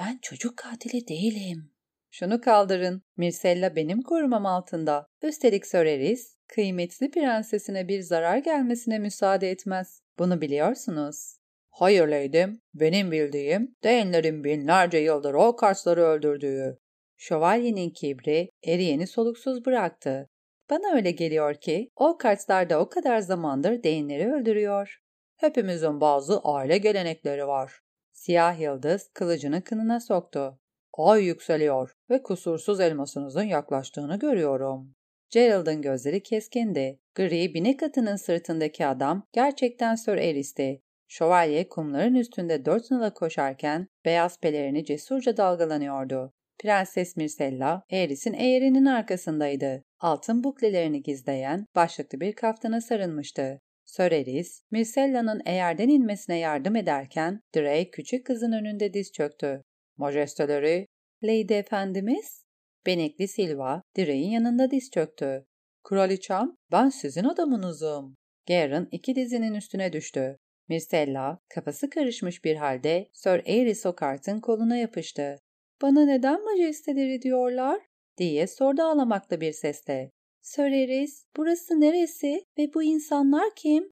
Ben 0.00 0.18
çocuk 0.22 0.56
katili 0.56 1.08
değilim. 1.08 1.70
Şunu 2.10 2.40
kaldırın. 2.40 3.02
Mirsella 3.16 3.76
benim 3.76 4.02
korumam 4.02 4.46
altında. 4.46 5.06
Üstelik 5.22 5.66
Sir 5.66 5.86
Eris, 5.86 6.36
kıymetli 6.48 7.10
prensesine 7.10 7.88
bir 7.88 8.00
zarar 8.00 8.38
gelmesine 8.38 8.98
müsaade 8.98 9.50
etmez. 9.50 10.00
Bunu 10.18 10.40
biliyorsunuz. 10.40 11.36
Hayır 11.70 12.08
leydim, 12.08 12.60
benim 12.74 13.10
bildiğim 13.10 13.76
Dane'lerin 13.84 14.44
binlerce 14.44 14.98
yıldır 14.98 15.34
o 15.34 15.56
karsları 15.56 16.02
öldürdüğü. 16.02 16.78
Şövalyenin 17.16 17.90
kibri 17.90 18.50
eriyeni 18.64 19.06
soluksuz 19.06 19.66
bıraktı. 19.66 20.28
Bana 20.70 20.94
öyle 20.94 21.10
geliyor 21.10 21.54
ki 21.54 21.90
o 21.96 22.18
kartlar 22.18 22.70
da 22.70 22.80
o 22.80 22.88
kadar 22.88 23.18
zamandır 23.18 23.82
Dane'leri 23.82 24.32
öldürüyor. 24.32 24.98
Hepimizin 25.36 26.00
bazı 26.00 26.40
aile 26.40 26.78
gelenekleri 26.78 27.46
var. 27.46 27.80
Siyah 28.12 28.60
yıldız 28.60 29.10
kılıcını 29.14 29.64
kınına 29.64 30.00
soktu. 30.00 30.58
Ay 30.92 31.24
yükseliyor 31.24 31.92
ve 32.10 32.22
kusursuz 32.22 32.80
elmasınızın 32.80 33.42
yaklaştığını 33.42 34.18
görüyorum. 34.18 34.94
Gerald'ın 35.30 35.82
gözleri 35.82 36.22
keskindi. 36.22 37.00
Gri 37.14 37.54
binek 37.54 37.82
atının 37.82 38.16
sırtındaki 38.16 38.86
adam 38.86 39.26
gerçekten 39.32 39.94
Sir 39.94 40.16
Eris'ti. 40.16 40.82
Şövalye 41.08 41.68
kumların 41.68 42.14
üstünde 42.14 42.64
dört 42.64 42.90
nala 42.90 43.14
koşarken 43.14 43.88
beyaz 44.04 44.40
pelerini 44.40 44.84
cesurca 44.84 45.36
dalgalanıyordu. 45.36 46.32
Prenses 46.58 47.16
Mirsella, 47.16 47.82
Eris'in 47.90 48.32
eğerinin 48.32 48.84
arkasındaydı. 48.84 49.84
Altın 50.00 50.44
buklelerini 50.44 51.02
gizleyen 51.02 51.66
başlıklı 51.74 52.20
bir 52.20 52.32
kaftana 52.32 52.80
sarılmıştı. 52.80 53.60
Sir 53.84 54.12
Eris, 54.12 54.62
Mirsella'nın 54.70 55.42
eğerden 55.46 55.88
inmesine 55.88 56.38
yardım 56.38 56.76
ederken 56.76 57.40
Drake 57.56 57.90
küçük 57.90 58.26
kızın 58.26 58.52
önünde 58.52 58.94
diz 58.94 59.12
çöktü. 59.12 59.62
Majesteleri, 59.96 60.86
Lady 61.22 61.54
Efendimiz? 61.54 62.44
Benekli 62.86 63.28
Silva, 63.28 63.82
Drake'in 63.98 64.30
yanında 64.30 64.70
diz 64.70 64.90
çöktü. 64.90 65.44
Kraliçem, 65.84 66.56
ben 66.72 66.88
sizin 66.88 67.24
adamınızım. 67.24 68.14
Garen 68.48 68.88
iki 68.92 69.16
dizinin 69.16 69.54
üstüne 69.54 69.92
düştü. 69.92 70.36
Myrcella 70.68 71.38
kafası 71.54 71.90
karışmış 71.90 72.44
bir 72.44 72.56
halde 72.56 73.08
Sir 73.12 73.46
Aerys 73.46 73.86
Ocart'ın 73.86 74.40
koluna 74.40 74.76
yapıştı. 74.76 75.36
''Bana 75.82 76.04
neden 76.04 76.44
majesteleri 76.44 77.22
diyorlar?'' 77.22 77.87
Diye 78.18 78.46
sordu 78.46 78.82
ağlamaklı 78.82 79.40
bir 79.40 79.52
sesle. 79.52 80.10
''Sir 80.40 80.62
Aerys, 80.62 81.24
burası 81.36 81.80
neresi 81.80 82.44
ve 82.58 82.74
bu 82.74 82.82
insanlar 82.82 83.54
kim?'' 83.56 83.90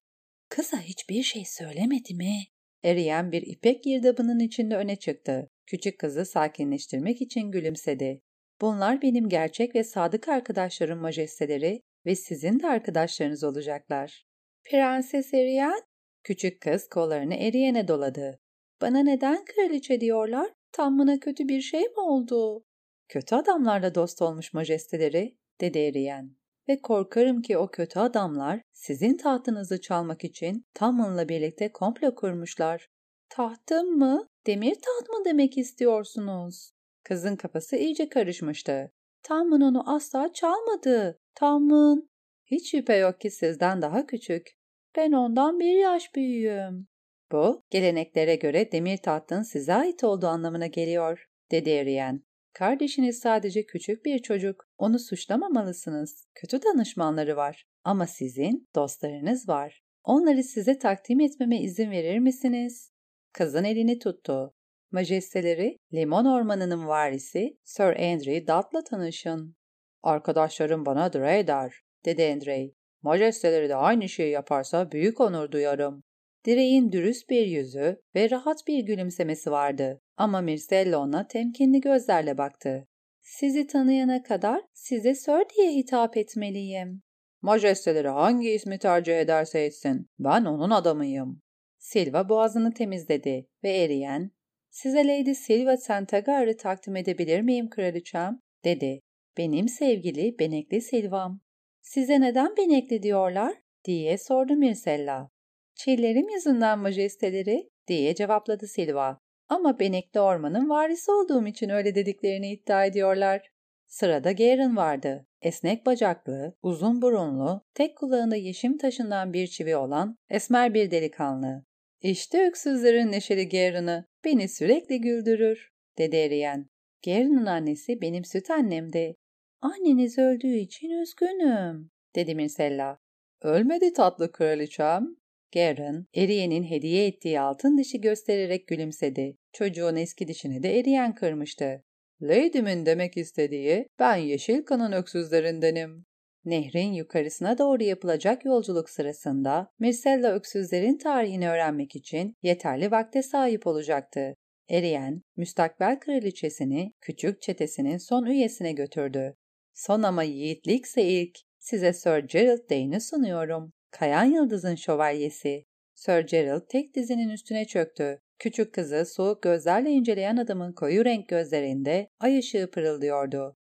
''Kıza 0.49 0.81
hiçbir 0.81 1.23
şey 1.23 1.45
söylemedi 1.45 2.13
mi?'' 2.15 2.47
Eriyen 2.83 3.31
bir 3.31 3.41
ipek 3.41 3.83
girdabının 3.83 4.39
içinde 4.39 4.77
öne 4.77 4.95
çıktı. 4.95 5.47
Küçük 5.65 5.99
kızı 5.99 6.25
sakinleştirmek 6.25 7.21
için 7.21 7.51
gülümsedi. 7.51 8.21
''Bunlar 8.61 9.01
benim 9.01 9.29
gerçek 9.29 9.75
ve 9.75 9.83
sadık 9.83 10.27
arkadaşlarım 10.27 10.99
majesteleri 10.99 11.81
ve 12.05 12.15
sizin 12.15 12.59
de 12.59 12.67
arkadaşlarınız 12.67 13.43
olacaklar.'' 13.43 14.25
''Prenses 14.63 15.33
Eriyen, 15.33 15.81
Küçük 16.27 16.61
kız 16.61 16.89
kollarını 16.89 17.35
eriyene 17.35 17.87
doladı. 17.87 18.39
Bana 18.81 18.99
neden 18.99 19.45
kraliçe 19.45 20.01
diyorlar? 20.01 20.53
Tam 20.71 21.19
kötü 21.19 21.47
bir 21.47 21.61
şey 21.61 21.81
mi 21.81 21.99
oldu? 21.99 22.63
Kötü 23.09 23.35
adamlarla 23.35 23.95
dost 23.95 24.21
olmuş 24.21 24.53
majesteleri, 24.53 25.37
dedi 25.61 25.79
eriyen. 25.79 26.35
Ve 26.69 26.81
korkarım 26.81 27.41
ki 27.41 27.57
o 27.57 27.67
kötü 27.67 27.99
adamlar 27.99 28.61
sizin 28.73 29.17
tahtınızı 29.17 29.81
çalmak 29.81 30.23
için 30.23 30.65
Tamın'la 30.73 31.29
birlikte 31.29 31.71
komplo 31.71 32.15
kurmuşlar. 32.15 32.89
Tahtım 33.29 33.97
mı? 33.97 34.29
Demir 34.47 34.75
taht 34.75 35.09
mı 35.09 35.25
demek 35.25 35.57
istiyorsunuz? 35.57 36.71
Kızın 37.03 37.35
kafası 37.35 37.75
iyice 37.75 38.09
karışmıştı. 38.09 38.91
Tamın 39.23 39.61
onu 39.61 39.95
asla 39.95 40.33
çalmadı. 40.33 41.19
Tamın. 41.35 42.09
Hiç 42.45 42.71
şüphe 42.71 42.95
yok 42.95 43.21
ki 43.21 43.31
sizden 43.31 43.81
daha 43.81 44.05
küçük. 44.05 44.57
Ben 44.95 45.11
ondan 45.11 45.59
bir 45.59 45.79
yaş 45.79 46.15
büyüğüm. 46.15 46.87
Bu, 47.31 47.63
geleneklere 47.69 48.35
göre 48.35 48.71
demir 48.71 48.97
tahtın 48.97 49.41
size 49.41 49.73
ait 49.73 50.03
olduğu 50.03 50.27
anlamına 50.27 50.67
geliyor, 50.67 51.29
dedi 51.51 51.69
Eriyen. 51.69 52.23
Kardeşiniz 52.57 53.19
sadece 53.19 53.65
küçük 53.65 54.05
bir 54.05 54.19
çocuk. 54.19 54.65
Onu 54.77 54.99
suçlamamalısınız. 54.99 56.27
Kötü 56.35 56.59
danışmanları 56.63 57.35
var. 57.35 57.65
Ama 57.83 58.07
sizin 58.07 58.69
dostlarınız 58.75 59.49
var. 59.49 59.81
Onları 60.03 60.43
size 60.43 60.77
takdim 60.77 61.19
etmeme 61.19 61.61
izin 61.61 61.91
verir 61.91 62.19
misiniz? 62.19 62.91
Kızın 63.33 63.63
elini 63.63 63.99
tuttu. 63.99 64.53
Majesteleri, 64.91 65.77
Limon 65.93 66.25
Ormanı'nın 66.25 66.87
varisi 66.87 67.57
Sir 67.63 68.11
Andrew 68.11 68.47
Dodd'la 68.47 68.83
tanışın. 68.83 69.55
Arkadaşlarım 70.03 70.85
bana 70.85 71.13
Dre 71.13 71.47
der, 71.47 71.81
dedi 72.05 72.31
Andrew. 72.33 72.75
Majesteleri 73.01 73.69
de 73.69 73.75
aynı 73.75 74.09
şeyi 74.09 74.31
yaparsa 74.31 74.91
büyük 74.91 75.21
onur 75.21 75.51
duyarım. 75.51 76.03
Direğin 76.45 76.91
dürüst 76.91 77.29
bir 77.29 77.45
yüzü 77.45 78.01
ve 78.15 78.29
rahat 78.29 78.67
bir 78.67 78.79
gülümsemesi 78.79 79.51
vardı 79.51 80.01
ama 80.17 80.41
Mircella 80.41 80.99
ona 80.99 81.27
temkinli 81.27 81.81
gözlerle 81.81 82.37
baktı. 82.37 82.87
Sizi 83.21 83.67
tanıyana 83.67 84.23
kadar 84.23 84.61
size 84.73 85.15
Sir 85.15 85.43
diye 85.57 85.71
hitap 85.75 86.17
etmeliyim. 86.17 87.01
Majesteleri 87.41 88.07
hangi 88.07 88.49
ismi 88.49 88.79
tercih 88.79 89.19
ederse 89.19 89.59
etsin, 89.59 90.09
ben 90.19 90.45
onun 90.45 90.69
adamıyım. 90.69 91.41
Silva 91.77 92.29
boğazını 92.29 92.73
temizledi 92.73 93.47
ve 93.63 93.77
eriyen, 93.77 94.31
size 94.69 95.07
Lady 95.07 95.33
Silva 95.33 95.77
Sentagar'ı 95.77 96.57
takdim 96.57 96.95
edebilir 96.95 97.41
miyim 97.41 97.69
kraliçem? 97.69 98.39
dedi. 98.65 99.01
Benim 99.37 99.67
sevgili 99.67 100.39
Benekli 100.39 100.81
Silvam. 100.81 101.41
Size 101.81 102.21
neden 102.21 102.57
benekli 102.57 103.03
diyorlar? 103.03 103.53
diye 103.85 104.17
sordu 104.17 104.55
Mirsella. 104.55 105.29
Çillerim 105.75 106.29
yüzünden 106.29 106.79
majesteleri 106.79 107.69
diye 107.87 108.15
cevapladı 108.15 108.67
Silva. 108.67 109.19
Ama 109.49 109.79
benekli 109.79 110.19
ormanın 110.19 110.69
varisi 110.69 111.11
olduğum 111.11 111.47
için 111.47 111.69
öyle 111.69 111.95
dediklerini 111.95 112.51
iddia 112.51 112.85
ediyorlar. 112.85 113.49
Sırada 113.87 114.31
Garen 114.31 114.77
vardı. 114.77 115.25
Esnek 115.41 115.85
bacaklı, 115.85 116.53
uzun 116.61 117.01
burunlu, 117.01 117.61
tek 117.73 117.97
kulağında 117.97 118.35
yeşim 118.35 118.77
taşından 118.77 119.33
bir 119.33 119.47
çivi 119.47 119.75
olan 119.75 120.17
esmer 120.29 120.73
bir 120.73 120.91
delikanlı. 120.91 121.63
İşte 122.01 122.47
öksüzlerin 122.47 123.11
neşeli 123.11 123.49
Garen'ı 123.49 124.05
beni 124.25 124.49
sürekli 124.49 125.01
güldürür, 125.01 125.69
dedi 125.97 126.15
eriyen. 126.15 126.67
Garen'ın 127.05 127.45
annesi 127.45 128.01
benim 128.01 128.25
süt 128.25 128.49
annemdi. 128.49 129.15
Anneniz 129.61 130.17
öldüğü 130.17 130.55
için 130.55 130.89
üzgünüm, 130.89 131.89
dedi 132.15 132.35
Mirsella. 132.35 132.97
Ölmedi 133.41 133.93
tatlı 133.93 134.31
kraliçem. 134.31 135.15
Garen, 135.53 136.05
Eriyen'in 136.13 136.63
hediye 136.63 137.07
ettiği 137.07 137.39
altın 137.39 137.77
dişi 137.77 138.01
göstererek 138.01 138.67
gülümsedi. 138.67 139.37
Çocuğun 139.53 139.95
eski 139.95 140.27
dişini 140.27 140.63
de 140.63 140.79
Eriyen 140.79 141.15
kırmıştı. 141.15 141.83
Lady'min 142.21 142.85
demek 142.85 143.17
istediği 143.17 143.87
ben 143.99 144.15
yeşil 144.15 144.63
kanın 144.63 144.91
öksüzlerindenim. 144.91 146.05
Nehrin 146.45 146.93
yukarısına 146.93 147.57
doğru 147.57 147.83
yapılacak 147.83 148.45
yolculuk 148.45 148.89
sırasında 148.89 149.67
Mircella 149.79 150.33
öksüzlerin 150.33 150.97
tarihini 150.97 151.49
öğrenmek 151.49 151.95
için 151.95 152.35
yeterli 152.43 152.91
vakte 152.91 153.23
sahip 153.23 153.67
olacaktı. 153.67 154.33
Eriyen, 154.69 155.21
müstakbel 155.37 155.99
kraliçesini 155.99 156.91
küçük 157.01 157.41
çetesinin 157.41 157.97
son 157.97 158.25
üyesine 158.25 158.71
götürdü. 158.71 159.33
Son 159.73 160.03
ama 160.03 160.23
yiğitlikse 160.23 161.03
ilk, 161.03 161.37
size 161.59 161.93
Sir 161.93 162.17
Gerald 162.17 162.69
Dane'i 162.69 163.01
sunuyorum. 163.01 163.73
Kayan 163.91 164.23
Yıldız'ın 164.23 164.75
şövalyesi. 164.75 165.65
Sir 165.93 166.19
Gerald 166.19 166.61
tek 166.69 166.95
dizinin 166.95 167.29
üstüne 167.29 167.65
çöktü. 167.65 168.21
Küçük 168.39 168.73
kızı 168.73 169.05
soğuk 169.05 169.41
gözlerle 169.41 169.89
inceleyen 169.89 170.37
adamın 170.37 170.73
koyu 170.73 171.05
renk 171.05 171.27
gözlerinde 171.29 172.07
ay 172.19 172.39
ışığı 172.39 172.71
pırıldıyordu. 172.71 173.57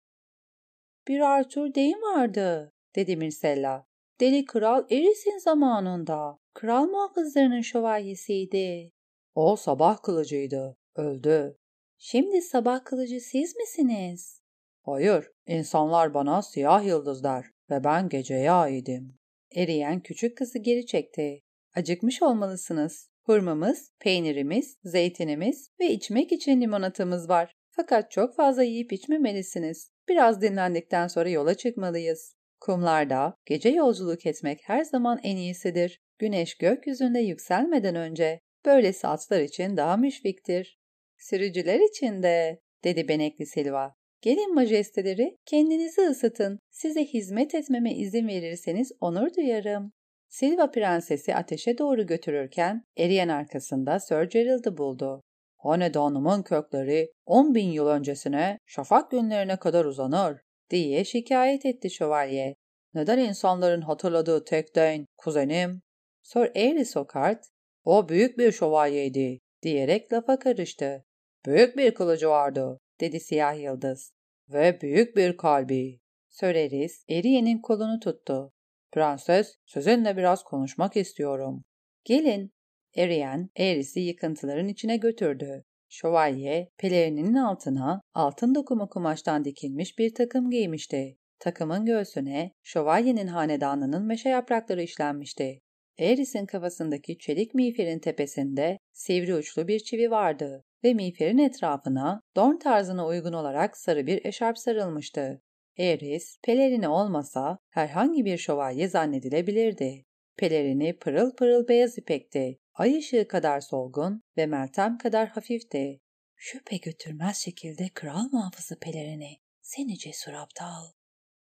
Bir 1.09 1.21
Arthur 1.21 1.75
Dane 1.75 2.03
vardı, 2.03 2.73
dedi 2.97 3.17
Mircella. 3.17 3.87
Deli 4.21 4.45
Kral 4.45 4.85
Eris'in 4.91 5.39
zamanında. 5.39 6.39
Kral 6.55 6.85
muhafızlarının 6.85 7.61
şövalyesiydi. 7.61 8.93
O 9.35 9.57
sabah 9.57 10.03
kılıcıydı. 10.03 10.77
Öldü. 10.97 11.57
Şimdi 11.99 12.43
sabah 12.43 12.85
kılıcı 12.85 13.21
siz 13.21 13.57
misiniz? 13.57 14.41
Hayır, 14.83 15.31
insanlar 15.47 16.15
bana 16.15 16.43
siyah 16.43 16.87
yıldız 16.87 17.25
der 17.25 17.47
ve 17.71 17.85
ben 17.85 18.09
geceye 18.09 18.51
aidim. 18.51 19.19
Eriyen 19.55 20.01
küçük 20.01 20.37
kızı 20.37 20.59
geri 20.59 20.87
çekti. 20.87 21.41
Acıkmış 21.75 22.23
olmalısınız. 22.23 23.09
Hurmamız, 23.23 23.91
peynirimiz, 24.01 24.79
zeytinimiz 24.85 25.71
ve 25.81 25.91
içmek 25.91 26.33
için 26.33 26.61
limonatamız 26.61 27.29
var. 27.29 27.55
Fakat 27.71 28.11
çok 28.11 28.37
fazla 28.37 28.63
yiyip 28.63 28.93
içmemelisiniz. 28.93 29.91
Biraz 30.09 30.43
dinlendikten 30.43 31.09
sonra 31.09 31.29
yola 31.29 31.55
çıkmalıyız. 31.55 32.35
Kumlarda 32.61 33.35
gece 33.47 33.69
yolculuk 33.69 34.27
etmek 34.27 34.61
her 34.65 34.85
zaman 34.85 35.21
en 35.23 35.37
iyisidir. 35.37 36.01
Güneş 36.19 36.55
gökyüzünde 36.55 37.19
yükselmeden 37.19 37.95
önce. 37.95 38.41
Böylesi 38.65 39.07
atlar 39.07 39.41
için 39.41 39.77
daha 39.77 39.97
müşfiktir. 39.97 40.79
Sürücüler 41.19 41.81
için 41.81 42.23
de, 42.23 42.61
dedi 42.85 43.09
Benekli 43.09 43.47
Silva. 43.47 43.95
Gelin 44.25 44.55
majesteleri, 44.55 45.37
kendinizi 45.47 46.01
ısıtın. 46.01 46.59
Size 46.71 47.05
hizmet 47.05 47.55
etmeme 47.55 47.95
izin 47.95 48.29
verirseniz 48.29 48.93
onur 49.01 49.35
duyarım. 49.37 49.93
Silva 50.29 50.71
prensesi 50.71 51.35
ateşe 51.35 51.79
doğru 51.79 52.07
götürürken 52.07 52.85
eriyen 52.97 53.29
arkasında 53.29 54.01
Sir 54.01 54.23
Gerald'ı 54.23 54.77
buldu. 54.77 55.23
Hanedanımın 55.59 56.43
kökleri 56.43 57.13
10 57.27 57.55
bin 57.55 57.69
yıl 57.69 57.87
öncesine 57.87 58.59
şafak 58.67 59.11
günlerine 59.11 59.57
kadar 59.57 59.85
uzanır 59.85 60.41
diye 60.71 61.05
şikayet 61.05 61.67
etti 61.67 61.91
şövalye. 61.91 62.55
Neden 62.95 63.19
insanların 63.19 63.81
hatırladığı 63.81 64.45
tek 64.45 64.77
Dane, 64.77 65.07
kuzenim? 65.19 65.83
Sir 66.23 66.57
Aerys 66.57 66.91
Sokart, 66.91 67.45
o 67.85 68.09
büyük 68.09 68.39
bir 68.39 68.53
şövalyeydi 68.53 69.39
diyerek 69.63 70.13
lafa 70.13 70.39
karıştı. 70.39 71.05
Büyük 71.47 71.77
bir 71.77 71.95
kılıcı 71.95 72.29
vardı 72.29 72.79
dedi 73.01 73.21
siyah 73.21 73.61
yıldız. 73.63 74.14
Ve 74.53 74.81
büyük 74.81 75.17
bir 75.17 75.37
kalbi. 75.37 76.01
Aerys, 76.43 77.05
Eriye'nin 77.09 77.61
kolunu 77.61 78.01
tuttu. 78.01 78.53
Prenses, 78.93 79.55
sizinle 79.67 80.17
biraz 80.17 80.43
konuşmak 80.43 80.97
istiyorum. 80.97 81.65
Gelin. 82.05 82.53
Eriyen, 82.97 83.51
Eris'i 83.57 84.01
yıkıntıların 84.01 84.69
içine 84.69 84.97
götürdü. 84.97 85.65
Şövalye, 85.89 86.71
pelerininin 86.79 87.35
altına 87.35 88.01
altın 88.15 88.55
dokuma 88.55 88.89
kumaştan 88.89 89.45
dikilmiş 89.45 89.99
bir 89.99 90.15
takım 90.15 90.51
giymişti. 90.51 91.17
Takımın 91.39 91.85
göğsüne 91.85 92.53
şövalyenin 92.63 93.27
hanedanının 93.27 94.07
meşe 94.07 94.29
yaprakları 94.29 94.83
işlenmişti. 94.83 95.61
Eris'in 95.99 96.47
kafasındaki 96.47 97.19
çelik 97.19 97.55
miğferin 97.55 97.99
tepesinde 97.99 98.79
sivri 98.93 99.35
uçlu 99.35 99.69
bir 99.69 99.79
çivi 99.79 100.11
vardı 100.11 100.65
ve 100.85 100.95
miğferin 100.95 101.39
etrafına 101.39 102.21
dorn 102.37 102.59
tarzına 102.59 103.07
uygun 103.07 103.33
olarak 103.33 103.77
sarı 103.77 104.07
bir 104.07 104.25
eşarp 104.25 104.59
sarılmıştı. 104.59 105.43
Eris, 105.79 106.39
pelerini 106.43 106.89
olmasa 106.89 107.59
herhangi 107.71 108.25
bir 108.25 108.39
şövalye 108.39 108.89
zannedilebilirdi. 108.89 110.05
Pelerini 110.37 110.99
pırıl 110.99 111.37
pırıl 111.37 111.69
beyaz 111.69 111.99
ipekti. 111.99 112.59
Ay 112.75 112.99
ışığı 112.99 113.29
kadar 113.29 113.61
solgun 113.61 114.23
ve 114.37 114.47
Meltem 114.47 114.99
kadar 114.99 115.29
hafifti. 115.29 116.01
Şüphe 116.37 116.77
götürmez 116.77 117.37
şekilde 117.37 117.89
kral 117.95 118.29
muhafızı 118.33 118.79
pelerini. 118.79 119.37
Seni 119.63 119.99
cesur 119.99 120.33
aptal. 120.33 120.85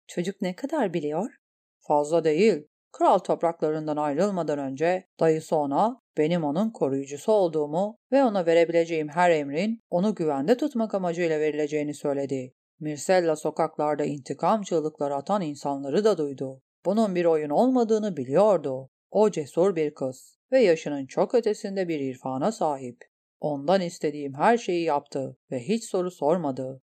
Çocuk 0.07 0.42
ne 0.42 0.57
kadar 0.57 0.94
biliyor? 0.94 1.37
Fazla 1.78 2.24
değil. 2.24 2.66
Kral 2.94 3.18
topraklarından 3.18 3.96
ayrılmadan 3.96 4.59
önce 4.59 5.04
dayısı 5.20 5.57
ona 5.57 6.00
benim 6.18 6.44
onun 6.44 6.70
koruyucusu 6.70 7.33
olduğumu 7.33 7.98
ve 8.12 8.24
ona 8.24 8.46
verebileceğim 8.46 9.09
her 9.09 9.30
emrin 9.30 9.83
onu 9.90 10.14
güvende 10.14 10.57
tutmak 10.57 10.94
amacıyla 10.94 11.40
verileceğini 11.40 11.94
söyledi. 11.94 12.54
Mirsella 12.80 13.37
sokaklarda 13.37 14.04
intikam 14.04 14.62
çığlıkları 14.62 15.14
atan 15.14 15.42
insanları 15.42 16.04
da 16.04 16.18
duydu. 16.18 16.62
Bunun 16.85 17.14
bir 17.14 17.24
oyun 17.24 17.50
olmadığını 17.50 18.16
biliyordu. 18.16 18.90
O 19.11 19.30
cesur 19.30 19.76
bir 19.76 19.94
kız 19.94 20.38
ve 20.52 20.61
yaşının 20.61 21.07
çok 21.07 21.35
ötesinde 21.35 21.88
bir 21.88 22.00
irfana 22.00 22.52
sahip. 22.52 22.98
Ondan 23.40 23.80
istediğim 23.80 24.35
her 24.35 24.59
şeyi 24.59 24.85
yaptı 24.85 25.37
ve 25.50 25.61
hiç 25.61 25.85
soru 25.85 26.11
sormadı. 26.11 26.83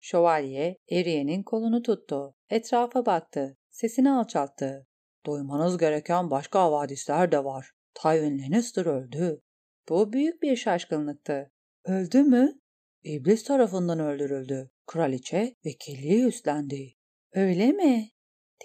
Şövalye, 0.00 0.76
Eriye'nin 0.90 1.42
kolunu 1.42 1.82
tuttu. 1.82 2.34
Etrafa 2.50 3.06
baktı. 3.06 3.56
Sesini 3.70 4.10
alçalttı. 4.10 4.86
Duymanız 5.26 5.78
gereken 5.78 6.30
başka 6.30 6.60
havadisler 6.60 7.32
de 7.32 7.44
var. 7.44 7.70
Tywin 7.94 8.38
Lannister 8.38 8.86
öldü. 8.86 9.40
Bu 9.88 10.12
büyük 10.12 10.42
bir 10.42 10.56
şaşkınlıktı. 10.56 11.50
Öldü 11.84 12.22
mü? 12.22 12.52
İblis 13.04 13.44
tarafından 13.44 14.00
öldürüldü. 14.00 14.70
Kraliçe 14.86 15.54
vekilliği 15.66 16.24
üstlendi. 16.24 16.94
Öyle 17.32 17.72
mi? 17.72 18.10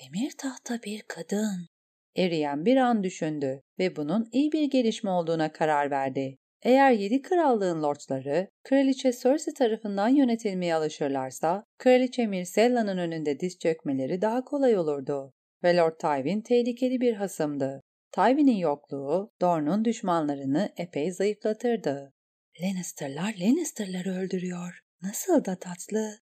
Demir 0.02 0.32
tahta 0.38 0.84
bir 0.84 1.02
kadın. 1.08 1.67
Eriyen 2.15 2.65
bir 2.65 2.78
an 2.78 3.04
düşündü 3.04 3.62
ve 3.80 3.96
bunun 3.96 4.30
iyi 4.32 4.52
bir 4.52 4.63
gelişme 4.63 5.10
olduğuna 5.10 5.52
karar 5.52 5.91
verdi. 5.91 6.38
Eğer 6.62 6.91
yedi 6.91 7.22
krallığın 7.22 7.84
lordları 7.84 8.48
kraliçe 8.63 9.12
Cersei 9.12 9.54
tarafından 9.54 10.10
yönetilmeye 10.10 10.76
alışırlarsa, 10.76 11.63
kraliçe 11.78 12.28
Myrcella'nın 12.28 12.98
önünde 12.98 13.39
diz 13.39 13.60
çökmeleri 13.60 14.22
daha 14.22 14.43
kolay 14.43 14.78
olurdu. 14.78 15.34
Ve 15.63 15.78
Lord 15.78 16.00
Tywin 16.00 16.41
tehlikeli 16.41 17.02
bir 17.02 17.13
hasımdı. 17.13 17.84
Tywin'in 18.12 18.58
yokluğu 18.58 19.34
Dorne'un 19.41 19.86
düşmanlarını 19.86 20.74
epey 20.78 21.12
zayıflatırdı. 21.12 22.13
Lannister'lar 22.62 23.36
Lannister'ları 23.39 24.12
öldürüyor. 24.12 24.80
Nasıl 25.02 25.46
da 25.46 25.56
tatlı. 25.60 26.20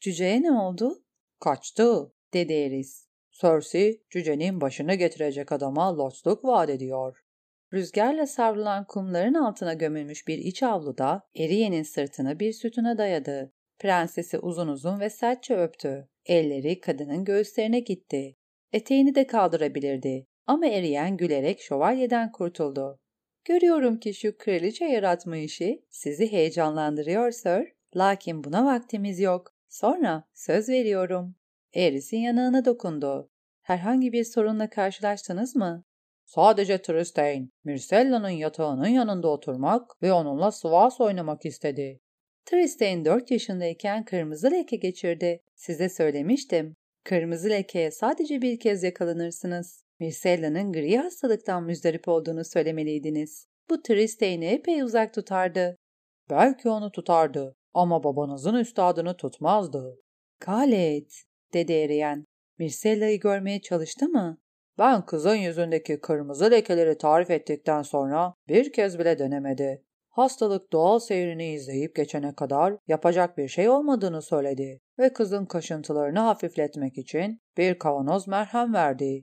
Cüceye 0.00 0.42
ne 0.42 0.52
oldu? 0.52 1.04
Kaçtı, 1.40 2.12
dedi 2.34 2.52
Eris. 2.52 3.06
Cersei, 3.32 4.02
cücenin 4.10 4.60
başını 4.60 4.94
getirecek 4.94 5.52
adama 5.52 5.98
lordluk 5.98 6.44
vaat 6.44 6.70
ediyor. 6.70 7.22
Rüzgarla 7.72 8.26
savrulan 8.26 8.86
kumların 8.86 9.34
altına 9.34 9.74
gömülmüş 9.74 10.28
bir 10.28 10.38
iç 10.38 10.62
avluda 10.62 11.22
Eriye'nin 11.36 11.82
sırtını 11.82 12.40
bir 12.40 12.52
sütuna 12.52 12.98
dayadı. 12.98 13.52
Prensesi 13.78 14.38
uzun 14.38 14.68
uzun 14.68 15.00
ve 15.00 15.10
sertçe 15.10 15.56
öptü. 15.56 16.08
Elleri 16.26 16.80
kadının 16.80 17.24
göğüslerine 17.24 17.80
gitti. 17.80 18.35
Eteğini 18.72 19.14
de 19.14 19.26
kaldırabilirdi. 19.26 20.26
Ama 20.46 20.66
Eriyen 20.66 21.16
gülerek 21.16 21.60
şövalyeden 21.60 22.32
kurtuldu. 22.32 22.98
Görüyorum 23.44 23.98
ki 23.98 24.14
şu 24.14 24.38
kraliçe 24.38 24.84
yaratma 24.84 25.36
işi 25.36 25.84
sizi 25.90 26.32
heyecanlandırıyor 26.32 27.30
Sir. 27.30 27.72
Lakin 27.96 28.44
buna 28.44 28.64
vaktimiz 28.64 29.20
yok. 29.20 29.54
Sonra 29.68 30.24
söz 30.34 30.68
veriyorum. 30.68 31.36
Eris'in 31.74 32.18
yanağına 32.18 32.64
dokundu. 32.64 33.30
Herhangi 33.62 34.12
bir 34.12 34.24
sorunla 34.24 34.70
karşılaştınız 34.70 35.56
mı? 35.56 35.84
Sadece 36.24 36.82
Tristain, 36.82 37.52
Myrcella'nın 37.64 38.28
yatağının 38.28 38.88
yanında 38.88 39.28
oturmak 39.28 40.02
ve 40.02 40.12
onunla 40.12 40.52
sıvas 40.52 41.00
oynamak 41.00 41.46
istedi. 41.46 42.00
Tristain 42.44 43.04
4 43.04 43.30
yaşındayken 43.30 44.04
kırmızı 44.04 44.50
leke 44.50 44.76
geçirdi. 44.76 45.42
Size 45.54 45.88
söylemiştim. 45.88 46.76
Kırmızı 47.06 47.50
lekeye 47.50 47.90
sadece 47.90 48.42
bir 48.42 48.60
kez 48.60 48.82
yakalanırsınız. 48.82 49.84
Mircella'nın 50.00 50.72
gri 50.72 50.98
hastalıktan 50.98 51.64
müzdarip 51.64 52.08
olduğunu 52.08 52.44
söylemeliydiniz. 52.44 53.46
Bu 53.70 53.82
Tristane'i 53.82 54.44
epey 54.46 54.82
uzak 54.82 55.14
tutardı. 55.14 55.76
Belki 56.30 56.68
onu 56.68 56.92
tutardı 56.92 57.54
ama 57.74 58.04
babanızın 58.04 58.54
üstadını 58.54 59.16
tutmazdı. 59.16 60.00
Khaled, 60.40 61.10
dedi 61.54 61.72
Eriyen. 61.72 62.24
Mircella'yı 62.58 63.20
görmeye 63.20 63.60
çalıştı 63.60 64.08
mı? 64.08 64.38
Ben 64.78 65.06
kızın 65.06 65.36
yüzündeki 65.36 66.00
kırmızı 66.00 66.50
lekeleri 66.50 66.98
tarif 66.98 67.30
ettikten 67.30 67.82
sonra 67.82 68.34
bir 68.48 68.72
kez 68.72 68.98
bile 68.98 69.18
denemedi. 69.18 69.85
Hastalık 70.16 70.72
doğal 70.72 70.98
seyrini 70.98 71.52
izleyip 71.52 71.96
geçene 71.96 72.34
kadar 72.34 72.76
yapacak 72.88 73.38
bir 73.38 73.48
şey 73.48 73.68
olmadığını 73.68 74.22
söyledi 74.22 74.80
ve 74.98 75.12
kızın 75.12 75.46
kaşıntılarını 75.46 76.18
hafifletmek 76.18 76.98
için 76.98 77.40
bir 77.56 77.78
kavanoz 77.78 78.28
merhem 78.28 78.74
verdi. 78.74 79.22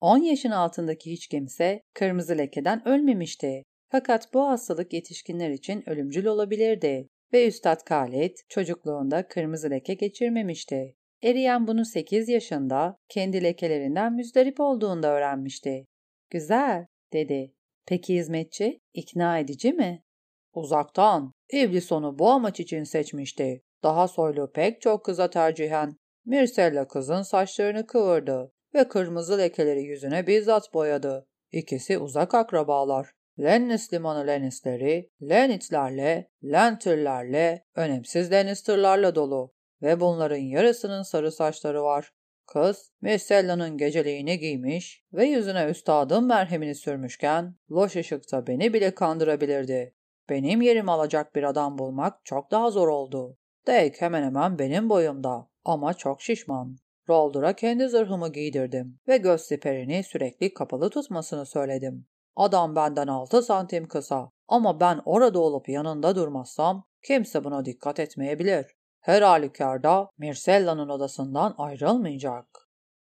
10 0.00 0.18
yaşın 0.18 0.50
altındaki 0.50 1.12
hiç 1.12 1.28
kimse 1.28 1.82
kırmızı 1.94 2.38
lekeden 2.38 2.88
ölmemişti. 2.88 3.62
Fakat 3.88 4.34
bu 4.34 4.48
hastalık 4.48 4.92
yetişkinler 4.92 5.50
için 5.50 5.88
ölümcül 5.88 6.26
olabilirdi 6.26 7.08
ve 7.32 7.46
Üstad 7.46 7.84
Khaled 7.84 8.36
çocukluğunda 8.48 9.28
kırmızı 9.28 9.70
leke 9.70 9.94
geçirmemişti. 9.94 10.94
Eriyen 11.22 11.66
bunu 11.66 11.84
8 11.84 12.28
yaşında 12.28 12.96
kendi 13.08 13.42
lekelerinden 13.42 14.12
müzdarip 14.12 14.60
olduğunda 14.60 15.12
öğrenmişti. 15.12 15.84
Güzel, 16.30 16.86
dedi. 17.12 17.52
Peki 17.86 18.14
hizmetçi, 18.14 18.78
ikna 18.94 19.38
edici 19.38 19.72
mi? 19.72 20.02
Uzaktan. 20.52 21.32
İblis 21.52 21.92
onu 21.92 22.18
bu 22.18 22.30
amaç 22.30 22.60
için 22.60 22.84
seçmişti. 22.84 23.62
Daha 23.82 24.08
soylu 24.08 24.52
pek 24.52 24.80
çok 24.80 25.04
kıza 25.04 25.30
tercihen. 25.30 25.96
Mircella 26.24 26.88
kızın 26.88 27.22
saçlarını 27.22 27.86
kıvırdı 27.86 28.52
ve 28.74 28.88
kırmızı 28.88 29.38
lekeleri 29.38 29.82
yüzüne 29.82 30.26
bizzat 30.26 30.74
boyadı. 30.74 31.26
İkisi 31.52 31.98
uzak 31.98 32.34
akrabalar. 32.34 33.12
Lennis 33.40 33.92
limanı 33.92 34.26
Lannister'i, 34.26 35.10
Lennitlerle, 35.22 36.30
Lanterlerle, 36.42 37.64
önemsiz 37.74 38.32
Lannister'larla 38.32 39.14
dolu 39.14 39.54
ve 39.82 40.00
bunların 40.00 40.36
yarısının 40.36 41.02
sarı 41.02 41.32
saçları 41.32 41.82
var. 41.82 42.12
Kız, 42.46 42.92
Mircella'nın 43.00 43.76
geceliğini 43.76 44.38
giymiş 44.38 45.04
ve 45.12 45.26
yüzüne 45.26 45.64
üstadın 45.64 46.26
merhemini 46.26 46.74
sürmüşken, 46.74 47.54
loş 47.70 47.96
ışıkta 47.96 48.46
beni 48.46 48.72
bile 48.72 48.94
kandırabilirdi. 48.94 49.94
Benim 50.28 50.62
yerimi 50.62 50.90
alacak 50.90 51.34
bir 51.34 51.42
adam 51.42 51.78
bulmak 51.78 52.24
çok 52.24 52.50
daha 52.50 52.70
zor 52.70 52.88
oldu. 52.88 53.36
Dake 53.66 53.94
hemen 53.98 54.22
hemen 54.22 54.58
benim 54.58 54.90
boyumda 54.90 55.48
ama 55.64 55.94
çok 55.94 56.22
şişman. 56.22 56.76
Roldur'a 57.08 57.52
kendi 57.52 57.88
zırhımı 57.88 58.32
giydirdim 58.32 58.98
ve 59.08 59.16
göz 59.16 59.40
siperini 59.40 60.02
sürekli 60.04 60.54
kapalı 60.54 60.90
tutmasını 60.90 61.46
söyledim. 61.46 62.06
Adam 62.36 62.76
benden 62.76 63.06
6 63.06 63.42
santim 63.42 63.88
kısa 63.88 64.30
ama 64.48 64.80
ben 64.80 65.00
orada 65.04 65.40
olup 65.40 65.68
yanında 65.68 66.16
durmazsam 66.16 66.84
kimse 67.02 67.44
buna 67.44 67.64
dikkat 67.64 68.00
etmeyebilir. 68.00 68.66
Her 69.00 69.22
halükarda 69.22 70.10
Mircella'nın 70.18 70.88
odasından 70.88 71.54
ayrılmayacak. 71.58 72.70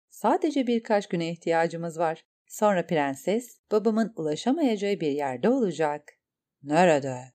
Sadece 0.10 0.68
birkaç 0.68 1.08
güne 1.08 1.30
ihtiyacımız 1.30 2.00
var. 2.00 2.26
Sonra 2.48 2.86
prenses 2.86 3.58
babamın 3.72 4.14
ulaşamayacağı 4.16 5.00
bir 5.00 5.12
yerde 5.12 5.50
olacak. 5.50 6.04
Nerede? 6.64 7.34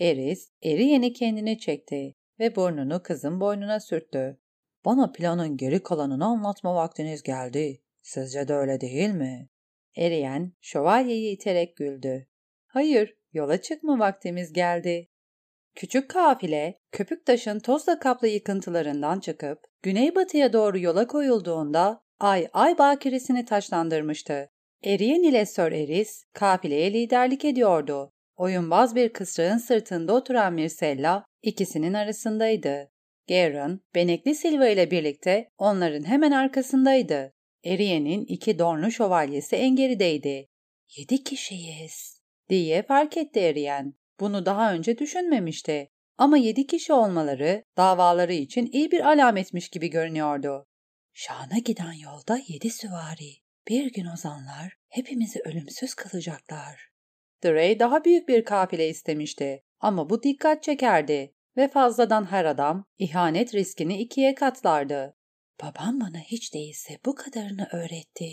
Eris, 0.00 0.52
eri 0.62 0.84
yeni 0.84 1.12
kendine 1.12 1.58
çekti 1.58 2.14
ve 2.40 2.56
burnunu 2.56 3.02
kızın 3.02 3.40
boynuna 3.40 3.80
sürttü. 3.80 4.38
Bana 4.84 5.12
planın 5.12 5.56
geri 5.56 5.82
kalanını 5.82 6.24
anlatma 6.24 6.74
vaktiniz 6.74 7.22
geldi. 7.22 7.82
Sizce 8.02 8.48
de 8.48 8.54
öyle 8.54 8.80
değil 8.80 9.10
mi? 9.10 9.48
Eriyen, 9.96 10.52
şövalyeyi 10.60 11.36
iterek 11.36 11.76
güldü. 11.76 12.26
Hayır, 12.66 13.16
yola 13.32 13.60
çıkma 13.60 13.98
vaktimiz 13.98 14.52
geldi. 14.52 15.08
Küçük 15.74 16.10
kafile, 16.10 16.78
Köpüktaş'ın 16.92 17.58
tozla 17.58 17.98
kaplı 17.98 18.28
yıkıntılarından 18.28 19.20
çıkıp 19.20 19.64
güneybatıya 19.82 20.52
doğru 20.52 20.78
yola 20.78 21.06
koyulduğunda 21.06 22.02
ay 22.20 22.48
ay 22.52 22.78
bakiresini 22.78 23.44
taşlandırmıştı. 23.44 24.50
Eriyen 24.84 25.22
ile 25.22 25.46
Sir 25.46 25.72
Eris 25.72 26.24
kafileye 26.32 26.92
liderlik 26.92 27.44
ediyordu. 27.44 28.12
Oyunbaz 28.38 28.94
bir 28.94 29.12
kısrağın 29.12 29.58
sırtında 29.58 30.12
oturan 30.12 30.52
Mircella 30.52 31.24
ikisinin 31.42 31.94
arasındaydı. 31.94 32.90
Garen, 33.28 33.80
Benekli 33.94 34.34
Silva 34.34 34.68
ile 34.68 34.90
birlikte 34.90 35.48
onların 35.58 36.04
hemen 36.04 36.30
arkasındaydı. 36.30 37.32
Eriyen'in 37.64 38.24
iki 38.24 38.58
dornu 38.58 38.90
şövalyesi 38.90 39.56
en 39.56 39.76
gerideydi. 39.76 40.46
Yedi 40.96 41.24
kişiyiz, 41.24 42.22
diye 42.48 42.82
fark 42.82 43.16
etti 43.16 43.40
Eriyen. 43.40 43.94
Bunu 44.20 44.46
daha 44.46 44.72
önce 44.72 44.98
düşünmemişti. 44.98 45.88
Ama 46.18 46.38
yedi 46.38 46.66
kişi 46.66 46.92
olmaları 46.92 47.64
davaları 47.76 48.32
için 48.32 48.68
iyi 48.72 48.90
bir 48.90 49.00
alametmiş 49.00 49.68
gibi 49.68 49.90
görünüyordu. 49.90 50.66
Şan'a 51.12 51.58
giden 51.58 51.92
yolda 51.92 52.38
yedi 52.48 52.70
süvari. 52.70 53.32
Bir 53.68 53.92
gün 53.92 54.06
ozanlar 54.06 54.72
hepimizi 54.88 55.40
ölümsüz 55.44 55.94
kılacaklar. 55.94 56.87
Drey 57.44 57.78
daha 57.78 58.04
büyük 58.04 58.28
bir 58.28 58.44
kafile 58.44 58.88
istemişti 58.88 59.62
ama 59.80 60.10
bu 60.10 60.22
dikkat 60.22 60.62
çekerdi 60.62 61.34
ve 61.56 61.68
fazladan 61.68 62.24
her 62.24 62.44
adam 62.44 62.84
ihanet 62.98 63.54
riskini 63.54 63.98
ikiye 63.98 64.34
katlardı. 64.34 65.14
Babam 65.62 66.00
bana 66.00 66.18
hiç 66.18 66.54
değilse 66.54 66.98
bu 67.06 67.14
kadarını 67.14 67.68
öğretti. 67.72 68.30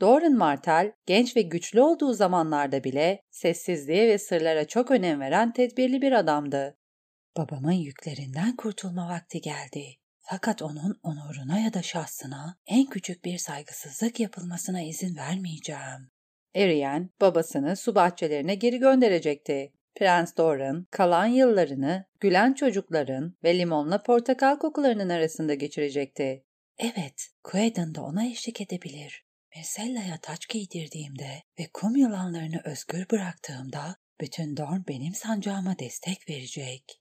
Doran 0.00 0.32
Martel, 0.32 0.92
genç 1.06 1.36
ve 1.36 1.42
güçlü 1.42 1.80
olduğu 1.80 2.12
zamanlarda 2.12 2.84
bile 2.84 3.22
sessizliğe 3.30 4.08
ve 4.08 4.18
sırlara 4.18 4.66
çok 4.66 4.90
önem 4.90 5.20
veren 5.20 5.52
tedbirli 5.52 6.02
bir 6.02 6.12
adamdı. 6.12 6.78
Babamın 7.36 7.72
yüklerinden 7.72 8.56
kurtulma 8.56 9.08
vakti 9.08 9.40
geldi. 9.40 9.86
Fakat 10.20 10.62
onun 10.62 11.00
onuruna 11.02 11.58
ya 11.58 11.74
da 11.74 11.82
şahsına 11.82 12.56
en 12.66 12.86
küçük 12.86 13.24
bir 13.24 13.38
saygısızlık 13.38 14.20
yapılmasına 14.20 14.82
izin 14.82 15.16
vermeyeceğim. 15.16 16.11
Arian, 16.56 17.10
babasını 17.20 17.76
su 17.76 17.94
bahçelerine 17.94 18.54
geri 18.54 18.78
gönderecekti. 18.78 19.72
Prens 19.94 20.36
Doran, 20.36 20.86
kalan 20.90 21.26
yıllarını 21.26 22.04
gülen 22.20 22.52
çocukların 22.52 23.34
ve 23.44 23.58
limonla 23.58 24.02
portakal 24.02 24.58
kokularının 24.58 25.08
arasında 25.08 25.54
geçirecekti. 25.54 26.44
Evet, 26.78 27.28
Quaden 27.44 27.94
da 27.94 28.02
ona 28.02 28.26
eşlik 28.26 28.60
edebilir. 28.60 29.24
Mesella'ya 29.56 30.18
taç 30.22 30.48
giydirdiğimde 30.48 31.42
ve 31.58 31.66
kum 31.74 31.96
yılanlarını 31.96 32.60
özgür 32.64 33.10
bıraktığımda 33.10 33.96
bütün 34.20 34.56
Dorn 34.56 34.84
benim 34.88 35.14
sancağıma 35.14 35.78
destek 35.78 36.28
verecek. 36.28 37.00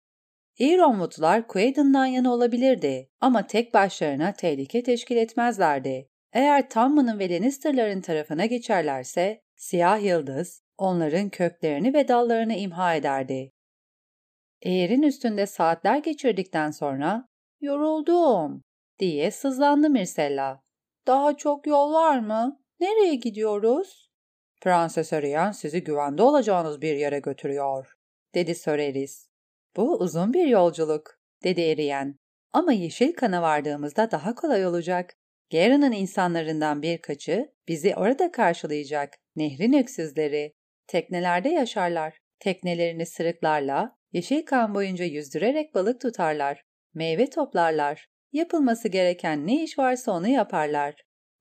Ironwood'lar 0.59 1.47
Quaden'dan 1.47 2.05
yana 2.05 2.33
olabilirdi 2.33 3.09
ama 3.21 3.47
tek 3.47 3.73
başlarına 3.73 4.33
tehlike 4.33 4.83
teşkil 4.83 5.17
etmezlerdi. 5.17 6.09
Eğer 6.33 6.69
Tamman'ın 6.69 7.19
ve 7.19 7.29
Lannister'ların 7.29 8.01
tarafına 8.01 8.45
geçerlerse 8.45 9.41
Siyah 9.55 10.03
Yıldız 10.03 10.63
onların 10.77 11.29
köklerini 11.29 11.93
ve 11.93 12.07
dallarını 12.07 12.53
imha 12.53 12.95
ederdi. 12.95 13.51
Eğerin 14.61 15.01
üstünde 15.01 15.45
saatler 15.45 15.97
geçirdikten 15.97 16.71
sonra 16.71 17.27
''Yoruldum'' 17.61 18.63
diye 18.99 19.31
sızlandı 19.31 19.89
Mircella. 19.89 20.63
''Daha 21.07 21.37
çok 21.37 21.67
yol 21.67 21.93
var 21.93 22.19
mı? 22.19 22.61
Nereye 22.79 23.15
gidiyoruz?'' 23.15 24.11
''Prenses 24.61 25.13
Arian 25.13 25.51
sizi 25.51 25.83
güvende 25.83 26.23
olacağınız 26.23 26.81
bir 26.81 26.95
yere 26.95 27.19
götürüyor.'' 27.19 27.97
dedi 28.35 28.55
Soreris. 28.55 29.27
''Bu 29.75 29.97
uzun 29.97 30.33
bir 30.33 30.47
yolculuk.'' 30.47 31.19
dedi 31.43 31.61
Arian. 31.61 32.15
''Ama 32.53 32.73
yeşil 32.73 33.13
kana 33.13 33.41
vardığımızda 33.41 34.11
daha 34.11 34.35
kolay 34.35 34.65
olacak. 34.65 35.17
Garen'ın 35.51 35.91
insanlarından 35.91 36.81
birkaçı 36.81 37.51
bizi 37.67 37.95
orada 37.95 38.31
karşılayacak. 38.31 39.17
Nehrin 39.35 39.73
öksüzleri. 39.73 40.53
Teknelerde 40.87 41.49
yaşarlar. 41.49 42.17
Teknelerini 42.39 43.05
sırıklarla, 43.05 43.97
yeşil 44.13 44.45
kan 44.45 44.75
boyunca 44.75 45.05
yüzdürerek 45.05 45.75
balık 45.75 46.01
tutarlar. 46.01 46.65
Meyve 46.93 47.29
toplarlar. 47.29 48.07
Yapılması 48.31 48.87
gereken 48.87 49.47
ne 49.47 49.63
iş 49.63 49.79
varsa 49.79 50.11
onu 50.11 50.27
yaparlar. 50.27 50.95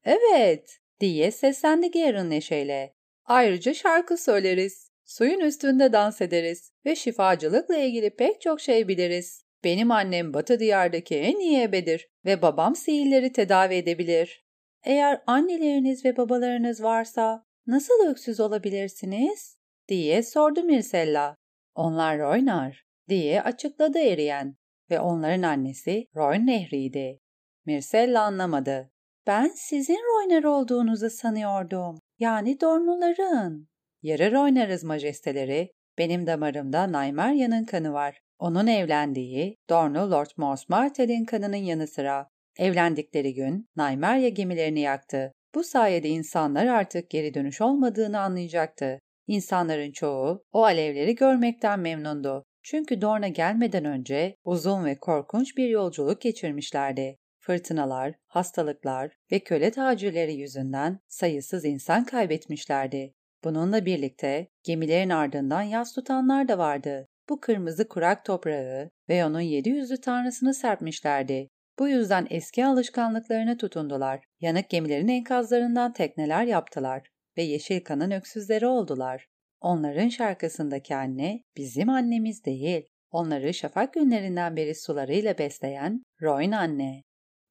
Evet, 0.04 0.78
diye 1.00 1.30
seslendi 1.30 1.90
Garen 1.90 2.30
neşeyle. 2.30 2.94
Ayrıca 3.24 3.74
şarkı 3.74 4.16
söyleriz. 4.16 4.90
Suyun 5.04 5.40
üstünde 5.40 5.92
dans 5.92 6.20
ederiz 6.20 6.72
ve 6.86 6.96
şifacılıkla 6.96 7.76
ilgili 7.76 8.16
pek 8.16 8.40
çok 8.40 8.60
şey 8.60 8.88
biliriz. 8.88 9.44
Benim 9.64 9.90
annem 9.90 10.34
Batı 10.34 10.60
diyardaki 10.60 11.16
en 11.16 11.38
iyi 11.38 11.62
ebedir 11.62 12.08
ve 12.24 12.42
babam 12.42 12.76
sihirleri 12.76 13.32
tedavi 13.32 13.74
edebilir. 13.74 14.44
Eğer 14.84 15.22
anneleriniz 15.26 16.04
ve 16.04 16.16
babalarınız 16.16 16.82
varsa 16.82 17.44
nasıl 17.66 18.06
öksüz 18.06 18.40
olabilirsiniz? 18.40 19.56
diye 19.88 20.22
sordu 20.22 20.62
Mircella. 20.62 21.36
Onlar 21.74 22.18
Roynar 22.18 22.84
diye 23.08 23.42
açıkladı 23.42 23.98
Eriyen 23.98 24.56
ve 24.90 25.00
onların 25.00 25.42
annesi 25.42 26.06
Royn 26.16 26.46
Nehri'ydi. 26.46 27.20
Myrcella 27.66 28.22
anlamadı. 28.22 28.90
Ben 29.26 29.48
sizin 29.54 29.94
Royner 29.98 30.44
olduğunuzu 30.44 31.10
sanıyordum. 31.10 31.98
Yani 32.18 32.60
Dornuların. 32.60 33.68
Yarı 34.02 34.40
oynarız 34.40 34.84
majesteleri. 34.84 35.72
Benim 35.98 36.26
damarımda 36.26 36.92
Naymerya'nın 36.92 37.64
kanı 37.64 37.92
var. 37.92 38.20
Onun 38.40 38.66
evlendiği 38.66 39.56
Dornu 39.70 40.10
Lord 40.10 40.30
Mors 40.36 40.68
Martell'in 40.68 41.24
kanının 41.24 41.56
yanı 41.56 41.86
sıra. 41.86 42.28
Evlendikleri 42.58 43.34
gün 43.34 43.68
Naymerya 43.76 44.28
gemilerini 44.28 44.80
yaktı. 44.80 45.32
Bu 45.54 45.64
sayede 45.64 46.08
insanlar 46.08 46.66
artık 46.66 47.10
geri 47.10 47.34
dönüş 47.34 47.60
olmadığını 47.60 48.20
anlayacaktı. 48.20 48.98
İnsanların 49.26 49.92
çoğu 49.92 50.44
o 50.52 50.64
alevleri 50.64 51.14
görmekten 51.14 51.80
memnundu. 51.80 52.44
Çünkü 52.62 53.00
Dorna 53.00 53.28
gelmeden 53.28 53.84
önce 53.84 54.36
uzun 54.44 54.84
ve 54.84 54.98
korkunç 54.98 55.56
bir 55.56 55.68
yolculuk 55.68 56.20
geçirmişlerdi. 56.20 57.16
Fırtınalar, 57.38 58.14
hastalıklar 58.26 59.12
ve 59.32 59.38
köle 59.38 59.70
tacirleri 59.70 60.34
yüzünden 60.34 60.98
sayısız 61.08 61.64
insan 61.64 62.04
kaybetmişlerdi. 62.04 63.14
Bununla 63.44 63.86
birlikte 63.86 64.48
gemilerin 64.64 65.10
ardından 65.10 65.62
yas 65.62 65.94
tutanlar 65.94 66.48
da 66.48 66.58
vardı. 66.58 67.08
Bu 67.30 67.40
kırmızı 67.40 67.88
kurak 67.88 68.24
toprağı 68.24 68.90
ve 69.08 69.24
onun 69.24 69.40
yedi 69.40 69.68
yüzlü 69.68 70.00
tanrısını 70.00 70.54
serpmişlerdi. 70.54 71.48
Bu 71.78 71.88
yüzden 71.88 72.26
eski 72.30 72.66
alışkanlıklarına 72.66 73.56
tutundular. 73.56 74.24
Yanık 74.40 74.70
gemilerin 74.70 75.08
enkazlarından 75.08 75.92
tekneler 75.92 76.44
yaptılar 76.44 77.08
ve 77.36 77.42
yeşil 77.42 77.84
kanın 77.84 78.10
öksüzleri 78.10 78.66
oldular. 78.66 79.26
Onların 79.60 80.08
şarkısındaki 80.08 80.96
anne 80.96 81.42
bizim 81.56 81.88
annemiz 81.88 82.44
değil. 82.44 82.86
Onları 83.10 83.54
şafak 83.54 83.94
günlerinden 83.94 84.56
beri 84.56 84.74
sularıyla 84.74 85.38
besleyen 85.38 86.02
Royn 86.22 86.52
anne. 86.52 87.02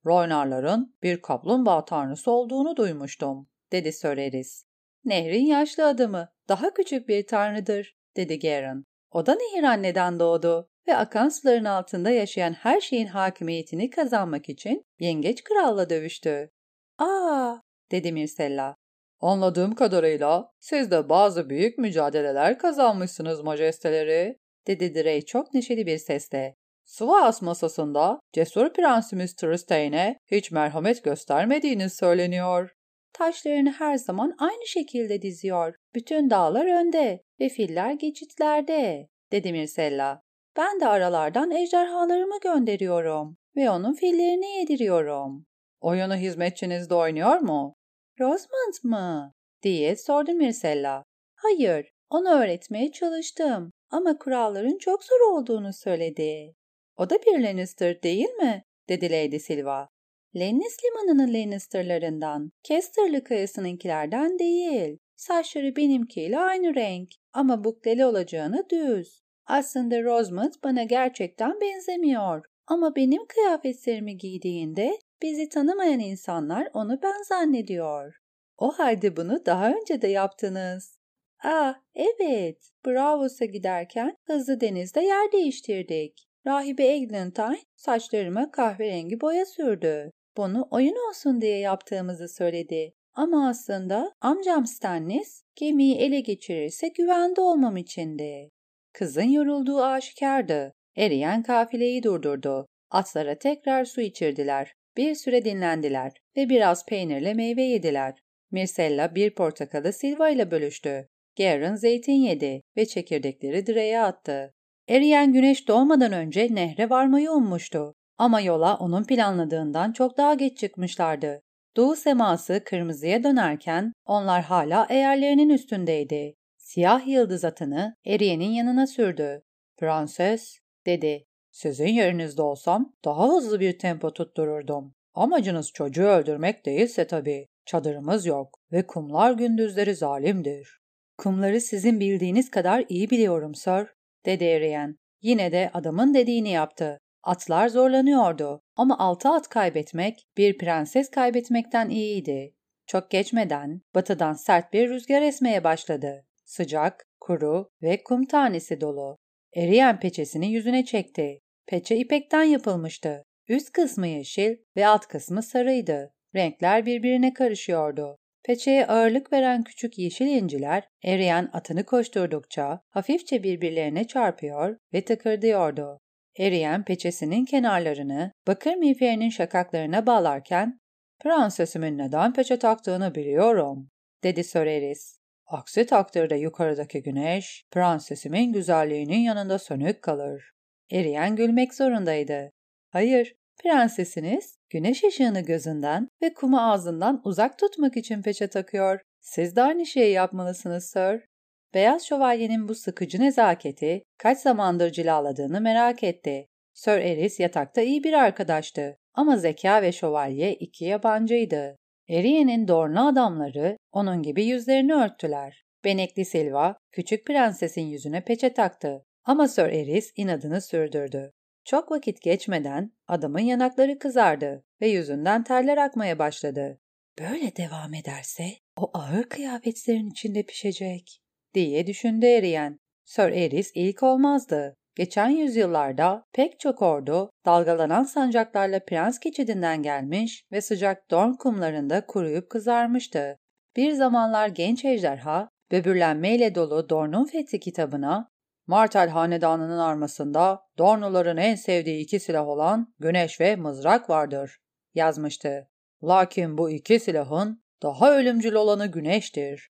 Roynarların 0.06 0.96
bir 1.04 1.22
kaplumbağa 1.22 1.86
tanrısı 1.86 2.32
olduğunu 2.32 2.76
duymuştum, 2.76 3.50
dedi 3.72 3.94
Söreris. 3.94 4.64
Nehrin 5.06 5.46
yaşlı 5.46 5.88
adamı, 5.88 6.30
daha 6.50 6.74
küçük 6.74 7.08
bir 7.08 7.28
tanrıdır, 7.28 7.96
dedi 8.18 8.40
Garen. 8.40 8.89
O 9.12 9.26
da 9.26 9.36
nehir 9.36 9.64
anneden 9.64 10.20
doğdu 10.20 10.70
ve 10.88 10.96
akan 10.96 11.30
suların 11.30 11.66
altında 11.66 12.10
yaşayan 12.10 12.54
her 12.54 12.82
şeyin 12.82 13.08
hakimiyetini 13.08 13.90
kazanmak 13.90 14.50
için 14.50 14.84
yengeç 15.00 15.44
kralla 15.44 15.90
dövüştü. 15.90 16.50
Aa, 16.98 17.56
dedi 17.92 18.12
Mirsella. 18.12 18.76
Anladığım 19.22 19.76
kadarıyla 19.76 20.52
siz 20.60 20.92
de 20.92 21.10
bazı 21.10 21.50
büyük 21.50 21.78
mücadeleler 21.78 22.58
kazanmışsınız 22.58 23.42
majesteleri, 23.42 24.38
dedi 24.68 24.96
Drey 24.96 25.22
çok 25.22 25.54
neşeli 25.54 25.86
bir 25.86 25.98
sesle. 25.98 26.56
Sivas 26.84 27.42
masasında 27.42 28.20
cesur 28.34 28.74
prensimiz 28.74 29.36
Tristane'e 29.36 30.18
hiç 30.32 30.52
merhamet 30.52 31.04
göstermediğiniz 31.04 31.94
söyleniyor. 31.94 32.72
Taşlarını 33.14 33.72
her 33.72 33.96
zaman 33.96 34.36
aynı 34.40 34.68
şekilde 34.68 35.22
diziyor. 35.22 35.76
Bütün 35.96 36.30
dağlar 36.30 36.80
önde 36.80 37.22
ve 37.42 37.50
filler 37.50 37.92
geçitlerde, 37.92 39.08
dedi 39.32 39.52
Mirsella. 39.52 40.22
Ben 40.58 40.80
de 40.80 40.88
aralardan 40.88 41.52
ejderhalarımı 41.52 42.40
gönderiyorum 42.40 43.38
ve 43.56 43.70
onun 43.70 43.94
fillerini 43.94 44.58
yediriyorum. 44.60 45.46
Oyunu 45.82 46.16
hizmetçiniz 46.16 46.90
de 46.90 46.96
oynuyor 46.96 47.40
mu? 47.40 47.76
Rosamund 48.20 48.74
mı? 48.84 49.34
diye 49.64 49.96
sordu 49.96 50.34
Mirsella. 50.34 51.04
Hayır, 51.36 51.92
onu 52.10 52.30
öğretmeye 52.30 52.92
çalıştım 52.92 53.72
ama 53.90 54.18
kuralların 54.18 54.78
çok 54.78 55.04
zor 55.04 55.20
olduğunu 55.20 55.74
söyledi. 55.74 56.56
O 56.98 57.10
da 57.10 57.16
bir 57.16 57.40
Lannister 57.40 58.04
değil 58.04 58.30
mi? 58.30 58.64
dedi 58.90 59.12
Lady 59.12 59.40
Silva. 59.40 59.90
Lennis 60.36 60.78
limanının 60.84 61.34
Lannister'larından, 61.34 62.52
Kesterlı 62.64 63.24
kayasınınkilerden 63.24 64.40
değil. 64.40 64.98
Saçları 65.16 65.76
benimkiyle 65.76 66.40
aynı 66.40 66.76
renk 66.76 67.10
ama 67.34 67.64
bukteli 67.64 68.06
olacağını 68.06 68.66
düz. 68.72 69.22
Aslında 69.46 70.04
Rosamund 70.04 70.54
bana 70.64 70.84
gerçekten 70.84 71.62
benzemiyor 71.62 72.46
ama 72.68 72.96
benim 72.96 73.26
kıyafetlerimi 73.26 74.18
giydiğinde 74.18 75.00
bizi 75.22 75.50
tanımayan 75.50 76.00
insanlar 76.00 76.70
onu 76.74 77.00
ben 77.04 77.24
zannediyor. 77.28 78.16
O 78.58 78.72
halde 78.72 79.18
bunu 79.18 79.46
daha 79.46 79.72
önce 79.72 80.02
de 80.02 80.08
yaptınız. 80.08 81.00
Ah, 81.44 81.76
evet. 81.96 82.70
Bravos'a 82.86 83.46
giderken 83.46 84.16
hızlı 84.26 84.62
denizde 84.62 85.02
yer 85.02 85.32
değiştirdik. 85.32 86.30
Rahibe 86.48 86.84
Eglantine 86.84 87.60
saçlarıma 87.76 88.52
kahverengi 88.52 89.22
boya 89.22 89.46
sürdü. 89.46 90.12
Bunu 90.38 90.68
oyun 90.72 91.10
olsun 91.10 91.42
diye 91.42 91.60
yaptığımızı 91.60 92.28
söyledi. 92.28 92.94
Ama 93.20 93.48
aslında 93.50 94.12
amcam 94.22 94.66
Stannis 94.66 95.44
gemiyi 95.56 95.96
ele 95.96 96.20
geçirirse 96.20 96.88
güvende 96.88 97.42
olmam 97.42 97.78
içindi. 97.78 98.50
Kızın 98.94 99.30
yorulduğu 99.30 99.84
aşikardı. 99.84 100.74
Eriyen 100.98 101.44
kafileyi 101.44 102.04
durdurdu. 102.04 102.66
Atlara 102.92 103.36
tekrar 103.36 103.86
su 103.86 104.02
içirdiler. 104.02 104.74
Bir 104.98 105.16
süre 105.16 105.46
dinlendiler 105.46 106.12
ve 106.38 106.50
biraz 106.50 106.86
peynirle 106.86 107.34
meyve 107.34 107.64
yediler. 107.64 108.14
Mirsella 108.52 109.16
bir 109.16 109.36
portakalı 109.36 109.94
Silva 109.94 110.30
ile 110.30 110.52
bölüştü. 110.52 111.08
Garen 111.38 111.76
zeytin 111.76 112.14
yedi 112.14 112.62
ve 112.78 112.86
çekirdekleri 112.86 113.66
direğe 113.66 114.02
attı. 114.02 114.54
Eriyen 114.88 115.34
güneş 115.34 115.68
doğmadan 115.68 116.12
önce 116.12 116.48
nehre 116.52 116.90
varmayı 116.90 117.32
ummuştu. 117.32 117.94
Ama 118.18 118.42
yola 118.42 118.78
onun 118.78 119.04
planladığından 119.04 119.92
çok 119.92 120.18
daha 120.18 120.34
geç 120.34 120.58
çıkmışlardı. 120.58 121.42
Doğu 121.78 121.96
seması 121.96 122.64
kırmızıya 122.66 123.24
dönerken 123.24 123.94
onlar 124.06 124.44
hala 124.44 124.88
eğerlerinin 124.90 125.50
üstündeydi. 125.50 126.36
Siyah 126.58 127.08
yıldız 127.08 127.46
atını 127.46 127.96
Eriye'nin 128.06 128.52
yanına 128.52 128.88
sürdü. 128.88 129.42
Prenses, 129.78 130.60
dedi. 130.86 131.26
Sizin 131.52 131.88
yerinizde 131.88 132.42
olsam 132.42 132.94
daha 133.06 133.28
hızlı 133.28 133.60
bir 133.60 133.80
tempo 133.80 134.14
tuttururdum. 134.14 134.94
Amacınız 135.14 135.72
çocuğu 135.72 136.06
öldürmek 136.06 136.66
değilse 136.66 137.08
tabii. 137.08 137.48
Çadırımız 137.66 138.26
yok 138.26 138.60
ve 138.72 138.88
kumlar 138.88 139.32
gündüzleri 139.32 139.96
zalimdir. 139.96 140.80
Kumları 141.18 141.62
sizin 141.62 142.00
bildiğiniz 142.00 142.52
kadar 142.52 142.86
iyi 142.90 143.10
biliyorum 143.10 143.56
sir, 143.56 143.88
dedi 144.26 144.44
Eriyen. 144.44 144.96
Yine 145.22 145.52
de 145.52 145.70
adamın 145.74 146.14
dediğini 146.14 146.50
yaptı. 146.50 146.98
Atlar 147.24 147.68
zorlanıyordu 147.68 148.62
ama 148.76 149.00
altı 149.00 149.30
at 149.30 149.50
kaybetmek 149.50 150.28
bir 150.38 150.58
prenses 150.58 151.10
kaybetmekten 151.10 151.90
iyiydi. 151.90 152.54
Çok 152.88 153.12
geçmeden 153.12 153.82
batıdan 153.96 154.34
sert 154.34 154.74
bir 154.74 154.90
rüzgar 154.90 155.22
esmeye 155.22 155.64
başladı. 155.64 156.26
Sıcak, 156.46 157.06
kuru 157.20 157.70
ve 157.82 158.04
kum 158.04 158.26
tanesi 158.26 158.82
dolu. 158.82 159.18
Eriyen 159.56 160.00
peçesini 160.00 160.52
yüzüne 160.52 160.86
çekti. 160.86 161.40
Peçe 161.68 161.98
ipekten 161.98 162.44
yapılmıştı. 162.44 163.24
Üst 163.48 163.72
kısmı 163.72 164.08
yeşil 164.08 164.58
ve 164.76 164.88
alt 164.88 165.08
kısmı 165.08 165.44
sarıydı. 165.44 166.14
Renkler 166.36 166.86
birbirine 166.86 167.34
karışıyordu. 167.34 168.18
Peçeye 168.44 168.88
ağırlık 168.88 169.34
veren 169.34 169.64
küçük 169.64 169.98
yeşil 169.98 170.28
inciler 170.28 170.88
eriyen 171.04 171.50
atını 171.54 171.84
koşturdukça 171.84 172.82
hafifçe 172.90 173.44
birbirlerine 173.44 174.08
çarpıyor 174.08 174.78
ve 174.94 175.06
tıkırdıyordu. 175.06 176.00
Eriyen 176.40 176.84
peçesinin 176.84 177.46
kenarlarını 177.46 178.32
bakır 178.48 178.76
miğferinin 178.76 179.30
şakaklarına 179.30 180.06
bağlarken 180.06 180.80
''Prensesimin 181.20 181.98
neden 181.98 182.34
peçe 182.34 182.60
taktığını 182.60 183.16
biliyorum.'' 183.16 183.90
dedi 184.24 184.44
Soreris. 184.44 185.20
Aksi 185.48 185.86
takdirde 185.86 186.36
yukarıdaki 186.36 187.04
güneş, 187.04 187.64
prensesimin 187.72 188.54
güzelliğinin 188.54 189.20
yanında 189.20 189.60
sönük 189.60 190.02
kalır. 190.02 190.52
Eriyen 190.92 191.36
gülmek 191.36 191.74
zorundaydı. 191.74 192.52
Hayır, 192.90 193.36
prensesiniz 193.64 194.56
güneş 194.70 195.04
ışığını 195.04 195.42
gözünden 195.42 196.08
ve 196.22 196.34
kumu 196.34 196.60
ağzından 196.60 197.22
uzak 197.24 197.60
tutmak 197.60 197.98
için 197.98 198.22
peçe 198.22 198.48
takıyor. 198.48 199.00
Siz 199.22 199.56
de 199.56 199.62
aynı 199.62 199.86
şeyi 199.86 200.14
yapmalısınız 200.14 200.86
sir. 200.86 201.29
Beyaz 201.74 202.06
şövalyenin 202.06 202.68
bu 202.68 202.76
sıkıcı 202.76 203.22
nezaketi 203.22 204.04
kaç 204.18 204.40
zamandır 204.40 204.92
cilaladığını 204.92 205.62
merak 205.62 206.04
etti. 206.04 206.48
Sir 206.74 206.92
Eris 206.92 207.40
yatakta 207.40 207.82
iyi 207.82 208.04
bir 208.04 208.14
arkadaştı 208.14 208.98
ama 209.14 209.38
zeka 209.38 209.82
ve 209.82 209.92
şövalye 209.92 210.54
iki 210.54 210.86
yabancıydı. 210.86 211.76
Eriye'nin 212.10 212.68
dorna 212.68 213.08
adamları 213.08 213.78
onun 213.92 214.22
gibi 214.22 214.46
yüzlerini 214.46 214.94
örttüler. 214.94 215.64
Benekli 215.84 216.26
Silva 216.26 216.78
küçük 216.92 217.26
prensesin 217.26 217.82
yüzüne 217.82 218.24
peçe 218.24 218.54
taktı 218.54 219.06
ama 219.24 219.48
Sir 219.48 219.64
Eris 219.64 220.12
inadını 220.16 220.62
sürdürdü. 220.62 221.32
Çok 221.66 221.92
vakit 221.92 222.22
geçmeden 222.22 222.92
adamın 223.08 223.40
yanakları 223.40 224.00
kızardı 224.00 224.64
ve 224.82 224.88
yüzünden 224.88 225.44
terler 225.44 225.78
akmaya 225.78 226.20
başladı. 226.20 226.80
Böyle 227.20 227.56
devam 227.56 227.94
ederse 227.94 228.44
o 228.78 228.92
ağır 228.94 229.24
kıyafetlerin 229.24 230.10
içinde 230.10 230.44
pişecek 230.44 231.19
diye 231.54 231.88
düşündü 231.88 232.26
eriyen. 232.26 232.80
Sir 233.06 233.32
Eris 233.32 233.72
ilk 233.76 234.04
olmazdı. 234.04 234.76
Geçen 234.96 235.30
yüzyıllarda 235.30 236.24
pek 236.34 236.60
çok 236.60 236.82
ordu 236.82 237.30
dalgalanan 237.46 238.04
sancaklarla 238.04 238.80
Prens 238.86 239.20
geçidinden 239.20 239.84
gelmiş 239.84 240.44
ve 240.52 240.62
sıcak 240.62 241.12
Dorn 241.12 241.34
kumlarında 241.34 242.06
kuruyup 242.06 242.50
kızarmıştı. 242.50 243.38
Bir 243.76 243.92
zamanlar 243.92 244.48
genç 244.48 244.86
ejderha, 244.86 245.50
böbürlenmeyle 245.72 246.56
dolu 246.56 246.90
Dorn'un 246.90 247.26
Fethi 247.26 247.60
kitabına, 247.60 248.30
Martel 248.68 249.10
Hanedanı'nın 249.10 249.78
armasında 249.78 250.62
Dornuların 250.78 251.38
en 251.38 251.56
sevdiği 251.56 252.04
iki 252.04 252.20
silah 252.20 252.48
olan 252.48 252.94
güneş 253.00 253.42
ve 253.42 253.56
mızrak 253.56 254.10
vardır, 254.10 254.58
yazmıştı. 254.94 255.68
Lakin 256.04 256.58
bu 256.58 256.70
iki 256.70 257.00
silahın 257.00 257.64
daha 257.84 258.18
ölümcül 258.18 258.54
olanı 258.54 258.88
güneştir. 258.88 259.70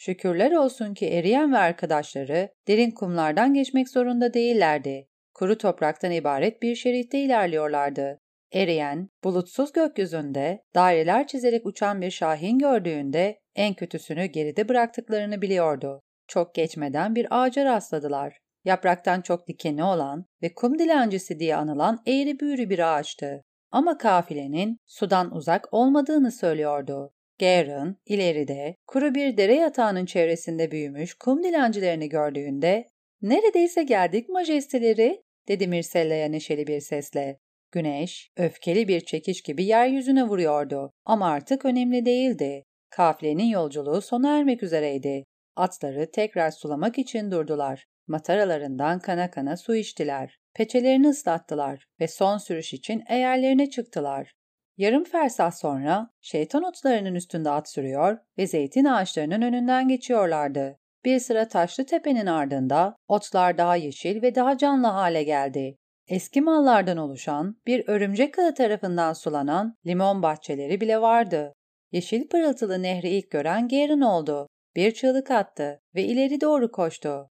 Şükürler 0.00 0.52
olsun 0.52 0.94
ki 0.94 1.06
eriyen 1.06 1.52
ve 1.52 1.58
arkadaşları 1.58 2.48
derin 2.68 2.90
kumlardan 2.90 3.54
geçmek 3.54 3.88
zorunda 3.88 4.34
değillerdi. 4.34 5.08
Kuru 5.34 5.58
topraktan 5.58 6.10
ibaret 6.10 6.62
bir 6.62 6.74
şeritte 6.74 7.18
ilerliyorlardı. 7.18 8.18
Eriyen, 8.52 9.08
bulutsuz 9.24 9.72
gökyüzünde 9.72 10.62
daireler 10.74 11.26
çizerek 11.26 11.66
uçan 11.66 12.00
bir 12.00 12.10
şahin 12.10 12.58
gördüğünde 12.58 13.40
en 13.54 13.74
kötüsünü 13.74 14.24
geride 14.24 14.68
bıraktıklarını 14.68 15.42
biliyordu. 15.42 16.00
Çok 16.28 16.54
geçmeden 16.54 17.14
bir 17.14 17.26
ağaca 17.30 17.64
rastladılar. 17.64 18.38
Yapraktan 18.64 19.20
çok 19.20 19.48
dikeni 19.48 19.84
olan 19.84 20.24
ve 20.42 20.54
kum 20.54 20.78
dilencisi 20.78 21.38
diye 21.38 21.56
anılan 21.56 22.02
eğri 22.06 22.40
büğrü 22.40 22.70
bir 22.70 22.96
ağaçtı. 22.96 23.42
Ama 23.70 23.98
kafilenin 23.98 24.76
sudan 24.86 25.34
uzak 25.34 25.74
olmadığını 25.74 26.32
söylüyordu. 26.32 27.12
Garen, 27.40 27.96
ileride, 28.06 28.76
kuru 28.86 29.14
bir 29.14 29.36
dere 29.36 29.54
yatağının 29.54 30.06
çevresinde 30.06 30.70
büyümüş 30.70 31.14
kum 31.14 31.42
dilencilerini 31.42 32.08
gördüğünde 32.08 32.88
''Neredeyse 33.22 33.82
geldik 33.82 34.28
majesteleri'' 34.28 35.22
dedi 35.48 35.68
Mirsella'ya 35.68 36.28
neşeli 36.28 36.66
bir 36.66 36.80
sesle. 36.80 37.38
Güneş, 37.72 38.30
öfkeli 38.36 38.88
bir 38.88 39.00
çekiş 39.00 39.42
gibi 39.42 39.64
yeryüzüne 39.64 40.24
vuruyordu 40.24 40.92
ama 41.04 41.30
artık 41.30 41.64
önemli 41.64 42.04
değildi. 42.04 42.64
Kafilenin 42.90 43.48
yolculuğu 43.48 44.00
sona 44.00 44.38
ermek 44.38 44.62
üzereydi. 44.62 45.24
Atları 45.56 46.10
tekrar 46.10 46.50
sulamak 46.50 46.98
için 46.98 47.30
durdular. 47.30 47.86
Mataralarından 48.06 48.98
kana 48.98 49.30
kana 49.30 49.56
su 49.56 49.76
içtiler. 49.76 50.38
Peçelerini 50.54 51.08
ıslattılar 51.08 51.84
ve 52.00 52.08
son 52.08 52.38
sürüş 52.38 52.72
için 52.72 53.02
eğerlerine 53.08 53.70
çıktılar. 53.70 54.32
Yarım 54.80 55.04
fersah 55.04 55.50
sonra 55.50 56.10
şeytan 56.20 56.62
otlarının 56.62 57.14
üstünde 57.14 57.50
at 57.50 57.70
sürüyor 57.70 58.18
ve 58.38 58.46
zeytin 58.46 58.84
ağaçlarının 58.84 59.42
önünden 59.42 59.88
geçiyorlardı. 59.88 60.78
Bir 61.04 61.18
sıra 61.18 61.48
taşlı 61.48 61.86
tepenin 61.86 62.26
ardında 62.26 62.96
otlar 63.08 63.58
daha 63.58 63.76
yeşil 63.76 64.22
ve 64.22 64.34
daha 64.34 64.58
canlı 64.58 64.86
hale 64.86 65.22
geldi. 65.22 65.76
Eski 66.08 66.40
mallardan 66.40 66.96
oluşan 66.96 67.56
bir 67.66 67.88
örümcek 67.88 68.38
ağı 68.38 68.54
tarafından 68.54 69.12
sulanan 69.12 69.76
limon 69.86 70.22
bahçeleri 70.22 70.80
bile 70.80 71.00
vardı. 71.00 71.52
Yeşil 71.92 72.28
pırıltılı 72.28 72.82
nehri 72.82 73.08
ilk 73.08 73.30
gören 73.30 73.68
Gerin 73.68 74.00
oldu. 74.00 74.46
Bir 74.76 74.94
çığlık 74.94 75.30
attı 75.30 75.80
ve 75.94 76.04
ileri 76.04 76.40
doğru 76.40 76.72
koştu. 76.72 77.28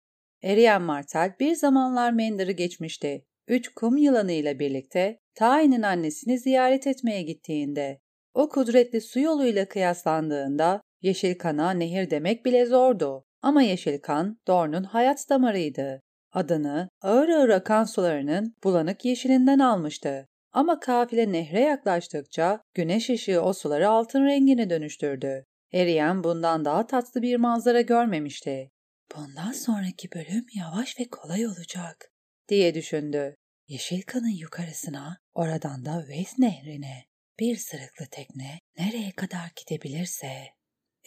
Eriyen 0.44 0.82
Martel 0.82 1.36
bir 1.40 1.56
zamanlar 1.56 2.12
Mendar'ı 2.12 2.52
geçmişti. 2.52 3.26
Üç 3.48 3.70
kum 3.70 3.98
yılanı 3.98 4.32
ile 4.32 4.60
birlikte 4.60 5.20
Tain'in 5.36 5.82
annesini 5.82 6.40
ziyaret 6.40 6.88
etmeye 6.88 7.22
gittiğinde, 7.22 8.00
o 8.34 8.50
kudretli 8.50 9.02
su 9.02 9.20
yoluyla 9.20 9.66
kıyaslandığında 9.68 10.82
yeşil 11.02 11.38
kana 11.38 11.72
nehir 11.72 12.10
demek 12.10 12.46
bile 12.46 12.66
zordu. 12.66 13.26
Ama 13.42 13.62
yeşil 13.62 14.00
kan 14.00 14.38
Dorn'un 14.48 14.84
hayat 14.84 15.30
damarıydı. 15.30 16.02
Adını 16.32 16.90
ağır 17.02 17.30
ağır 17.30 17.50
akan 17.50 17.84
sularının 17.84 18.56
bulanık 18.64 19.06
yeşilinden 19.06 19.60
almıştı. 19.60 20.28
Ama 20.52 20.80
kafile 20.80 21.32
nehre 21.32 21.60
yaklaştıkça 21.60 22.62
güneş 22.74 23.10
ışığı 23.10 23.42
o 23.42 23.54
suları 23.54 23.90
altın 23.90 24.26
rengine 24.26 24.70
dönüştürdü. 24.70 25.46
Eriyen 25.74 26.24
bundan 26.24 26.66
daha 26.66 26.88
tatlı 26.88 27.22
bir 27.22 27.36
manzara 27.36 27.82
görmemişti. 27.82 28.70
Bundan 29.16 29.52
sonraki 29.52 30.12
bölüm 30.12 30.46
yavaş 30.56 31.00
ve 31.00 31.08
kolay 31.10 31.48
olacak, 31.48 32.13
diye 32.50 32.74
düşündü. 32.74 33.36
Yeşilkan'ın 33.68 34.38
yukarısına, 34.40 35.18
oradan 35.34 35.86
da 35.86 36.06
Veys 36.08 36.40
nehrine. 36.40 37.06
Bir 37.40 37.56
sırıklı 37.56 38.06
tekne 38.12 38.60
nereye 38.78 39.12
kadar 39.12 39.52
gidebilirse. 39.56 40.32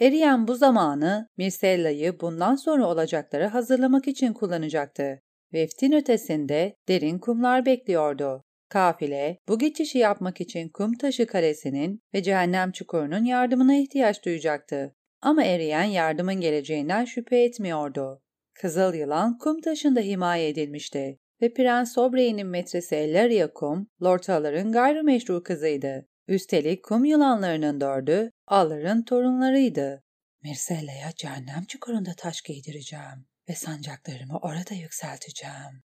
Eriyen 0.00 0.48
bu 0.48 0.54
zamanı 0.54 1.28
Mirsella'yı 1.36 2.20
bundan 2.20 2.54
sonra 2.54 2.86
olacakları 2.86 3.46
hazırlamak 3.46 4.08
için 4.08 4.32
kullanacaktı. 4.32 5.22
Veftin 5.52 5.92
ötesinde 5.92 6.76
derin 6.88 7.18
kumlar 7.18 7.66
bekliyordu. 7.66 8.42
Kafile 8.68 9.38
bu 9.48 9.58
geçişi 9.58 9.98
yapmak 9.98 10.40
için 10.40 10.68
kum 10.68 10.94
taşı 10.98 11.26
kalesinin 11.26 12.00
ve 12.14 12.22
cehennem 12.22 12.72
çukurunun 12.72 13.24
yardımına 13.24 13.74
ihtiyaç 13.76 14.24
duyacaktı. 14.24 14.94
Ama 15.22 15.44
eriyen 15.44 15.84
yardımın 15.84 16.34
geleceğinden 16.34 17.04
şüphe 17.04 17.42
etmiyordu. 17.42 18.22
Kızıl 18.54 18.94
yılan 18.94 19.38
kum 19.38 19.60
taşında 19.60 20.00
himaye 20.00 20.48
edilmişti 20.48 21.18
ve 21.42 21.54
Prens 21.54 21.98
Obrey'nin 21.98 22.46
metresi 22.46 22.94
Ellaria 22.94 23.52
Kum, 23.52 23.88
Lord 24.02 24.28
Haller'ın 24.28 24.72
gayrimeşru 24.72 25.42
kızıydı. 25.42 26.08
Üstelik 26.28 26.84
kum 26.84 27.04
yılanlarının 27.04 27.80
dördü 27.80 28.30
Allar'ın 28.46 29.02
torunlarıydı. 29.02 30.02
Mirsella'ya 30.42 31.12
cehennem 31.16 31.64
çukurunda 31.68 32.10
taş 32.18 32.42
giydireceğim 32.42 33.26
ve 33.48 33.54
sancaklarımı 33.54 34.38
orada 34.38 34.74
yükselteceğim. 34.74 35.82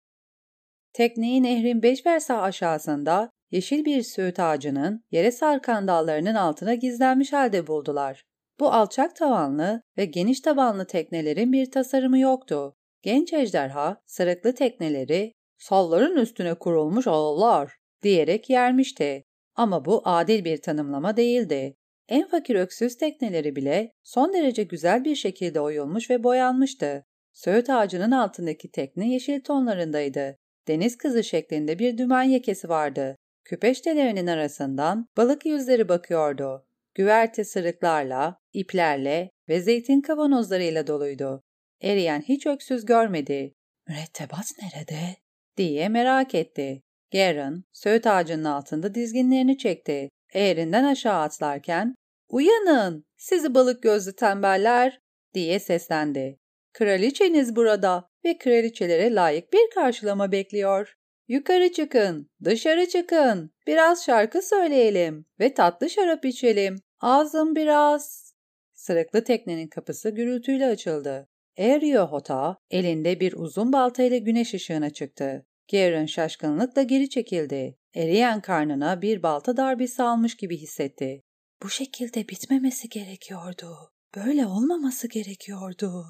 Tekneyi 0.94 1.44
nehrin 1.44 1.84
beş 1.84 2.06
versa 2.06 2.42
aşağısında 2.42 3.32
yeşil 3.52 3.86
bir 3.86 4.04
söğüt 4.04 4.40
ağacının 4.40 5.04
yere 5.12 5.32
sarkan 5.32 5.88
dallarının 5.88 6.36
altına 6.36 6.74
gizlenmiş 6.74 7.34
halde 7.34 7.68
buldular. 7.68 8.24
Bu 8.60 8.72
alçak 8.72 9.16
tavanlı 9.16 9.82
ve 9.98 10.06
geniş 10.06 10.42
tabanlı 10.42 10.88
teknelerin 10.88 11.54
bir 11.54 11.72
tasarımı 11.72 12.20
yoktu. 12.20 12.76
Genç 13.02 13.34
ejderha 13.34 14.02
sarıklı 14.06 14.56
tekneleri 14.56 15.34
salların 15.58 16.18
üstüne 16.18 16.54
kurulmuş 16.54 17.08
ağlar 17.08 17.78
diyerek 18.04 18.50
yermişti. 18.50 19.24
Ama 19.56 19.86
bu 19.86 20.02
adil 20.06 20.46
bir 20.46 20.62
tanımlama 20.62 21.18
değildi. 21.18 21.76
En 22.10 22.28
fakir 22.28 22.56
öksüz 22.56 22.98
tekneleri 22.98 23.56
bile 23.56 23.92
son 24.04 24.34
derece 24.34 24.64
güzel 24.64 25.04
bir 25.04 25.16
şekilde 25.16 25.62
oyulmuş 25.62 26.10
ve 26.10 26.24
boyanmıştı. 26.24 27.06
Söğüt 27.34 27.70
ağacının 27.70 28.12
altındaki 28.12 28.72
tekne 28.72 29.10
yeşil 29.10 29.42
tonlarındaydı. 29.42 30.38
Deniz 30.68 30.98
kızı 30.98 31.24
şeklinde 31.24 31.80
bir 31.80 31.98
dümen 31.98 32.24
yekesi 32.24 32.70
vardı. 32.70 33.16
Küpeştelerinin 33.44 34.28
arasından 34.28 35.08
balık 35.18 35.46
yüzleri 35.46 35.90
bakıyordu. 35.90 36.66
Güverte 36.96 37.44
sırıklarla, 37.44 38.40
iplerle 38.54 39.30
ve 39.50 39.62
zeytin 39.62 40.02
kavanozlarıyla 40.02 40.88
doluydu. 40.88 41.44
Eriyen 41.82 42.22
hiç 42.22 42.48
öksüz 42.48 42.86
görmedi. 42.86 43.54
Mürettebat 43.88 44.46
nerede? 44.62 45.27
Diye 45.58 45.90
merak 45.90 46.36
etti. 46.36 46.84
Garen, 47.14 47.64
söğüt 47.74 48.08
ağacının 48.08 48.44
altında 48.44 48.96
dizginlerini 48.96 49.58
çekti. 49.58 50.10
Eğerinden 50.34 50.84
aşağı 50.84 51.22
atlarken, 51.22 51.96
''Uyanın, 52.30 53.06
sizi 53.18 53.56
balık 53.56 53.84
gözlü 53.84 54.16
tembeller!'' 54.16 55.02
diye 55.34 55.60
seslendi. 55.60 56.40
''Kraliçeniz 56.74 57.56
burada 57.56 58.08
ve 58.26 58.38
kraliçelere 58.38 59.16
layık 59.16 59.54
bir 59.54 59.70
karşılama 59.76 60.32
bekliyor. 60.32 60.94
Yukarı 61.28 61.72
çıkın, 61.72 62.30
dışarı 62.44 62.86
çıkın, 62.88 63.52
biraz 63.68 64.06
şarkı 64.06 64.42
söyleyelim 64.42 65.26
ve 65.40 65.54
tatlı 65.54 65.90
şarap 65.90 66.26
içelim. 66.26 66.76
Ağzım 67.00 67.56
biraz...'' 67.56 68.34
Sırıklı 68.74 69.24
teknenin 69.24 69.68
kapısı 69.68 70.10
gürültüyle 70.10 70.66
açıldı. 70.66 71.28
Erio 71.58 72.08
Hota 72.08 72.58
elinde 72.72 73.20
bir 73.20 73.34
uzun 73.34 73.74
baltayla 73.74 74.18
güneş 74.18 74.54
ışığına 74.54 74.90
çıktı. 74.90 75.46
Garen 75.72 76.06
şaşkınlıkla 76.06 76.84
geri 76.84 77.10
çekildi. 77.10 77.76
Eriyen 77.96 78.42
karnına 78.42 79.02
bir 79.02 79.24
balta 79.24 79.58
darbesi 79.58 80.04
almış 80.04 80.38
gibi 80.38 80.58
hissetti. 80.58 81.22
Bu 81.64 81.70
şekilde 81.70 82.28
bitmemesi 82.28 82.90
gerekiyordu. 82.90 83.76
Böyle 84.16 84.46
olmaması 84.46 85.08
gerekiyordu. 85.08 86.06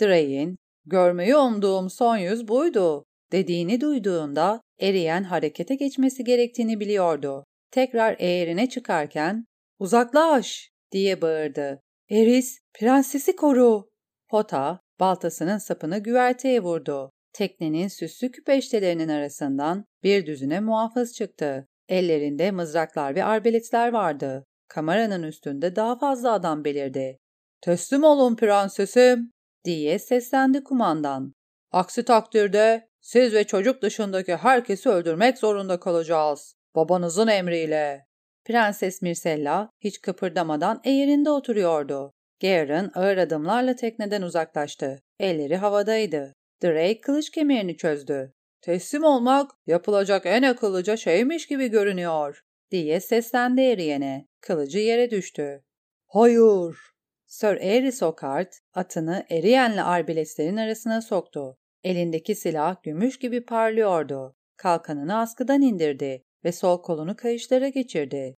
Drake'in, 0.00 0.56
görmeyi 0.84 1.36
umduğum 1.36 1.90
son 1.90 2.16
yüz 2.16 2.48
buydu, 2.48 3.04
dediğini 3.32 3.80
duyduğunda 3.80 4.60
eriyen 4.80 5.22
harekete 5.22 5.74
geçmesi 5.74 6.24
gerektiğini 6.24 6.80
biliyordu. 6.80 7.44
Tekrar 7.70 8.16
eğerine 8.18 8.68
çıkarken, 8.68 9.44
uzaklaş 9.78 10.70
diye 10.92 11.22
bağırdı. 11.22 11.80
Eris, 12.10 12.58
prensesi 12.74 13.36
koru. 13.36 13.90
Hota, 14.30 14.80
baltasının 15.00 15.58
sapını 15.58 15.98
güverteye 15.98 16.60
vurdu. 16.60 17.10
Teknenin 17.32 17.88
süslü 17.88 18.30
küpeştelerinin 18.30 19.08
arasından 19.08 19.84
bir 20.02 20.26
düzüne 20.26 20.60
muhafız 20.60 21.14
çıktı. 21.14 21.66
Ellerinde 21.88 22.50
mızraklar 22.50 23.14
ve 23.14 23.24
arbeletler 23.24 23.92
vardı. 23.92 24.44
Kameranın 24.68 25.22
üstünde 25.22 25.76
daha 25.76 25.98
fazla 25.98 26.32
adam 26.32 26.64
belirdi. 26.64 27.18
''Teslim 27.62 28.04
olun 28.04 28.36
prensesim!'' 28.36 29.30
diye 29.64 29.98
seslendi 29.98 30.64
kumandan. 30.64 31.32
''Aksi 31.72 32.04
takdirde 32.04 32.90
Siz 33.00 33.34
ve 33.34 33.44
çocuk 33.44 33.82
dışındaki 33.82 34.36
herkesi 34.36 34.88
öldürmek 34.88 35.38
zorunda 35.38 35.80
kalacağız. 35.80 36.54
Babanızın 36.74 37.28
emriyle. 37.28 38.06
Prenses 38.44 39.02
Mircella 39.02 39.70
hiç 39.80 40.00
kıpırdamadan 40.00 40.80
eğerinde 40.84 41.30
oturuyordu. 41.30 42.12
Garen 42.40 42.90
ağır 42.94 43.16
adımlarla 43.16 43.76
tekneden 43.76 44.22
uzaklaştı. 44.22 45.02
Elleri 45.18 45.56
havadaydı. 45.56 46.34
Drake 46.62 47.00
kılıç 47.00 47.30
kemerini 47.30 47.76
çözdü. 47.76 48.32
Teslim 48.60 49.04
olmak 49.04 49.50
yapılacak 49.66 50.26
en 50.26 50.42
akıllıca 50.42 50.96
şeymiş 50.96 51.46
gibi 51.46 51.68
görünüyor, 51.68 52.40
diye 52.70 53.00
seslendi 53.00 53.60
Eriyen'e. 53.60 54.26
Kılıcı 54.40 54.78
yere 54.78 55.10
düştü. 55.10 55.64
Hayır. 56.06 56.76
Sir 57.26 57.56
Aerys 57.56 58.02
Oakart 58.02 58.58
atını 58.74 59.26
Eriyen'le 59.30 59.78
arbaletlerin 59.78 60.56
arasına 60.56 61.02
soktu. 61.02 61.56
Elindeki 61.84 62.34
silah 62.34 62.82
gümüş 62.82 63.18
gibi 63.18 63.44
parlıyordu. 63.44 64.36
Kalkanını 64.56 65.18
askıdan 65.18 65.62
indirdi 65.62 66.22
ve 66.44 66.52
sol 66.52 66.82
kolunu 66.82 67.16
kayışlara 67.16 67.68
geçirdi. 67.68 68.34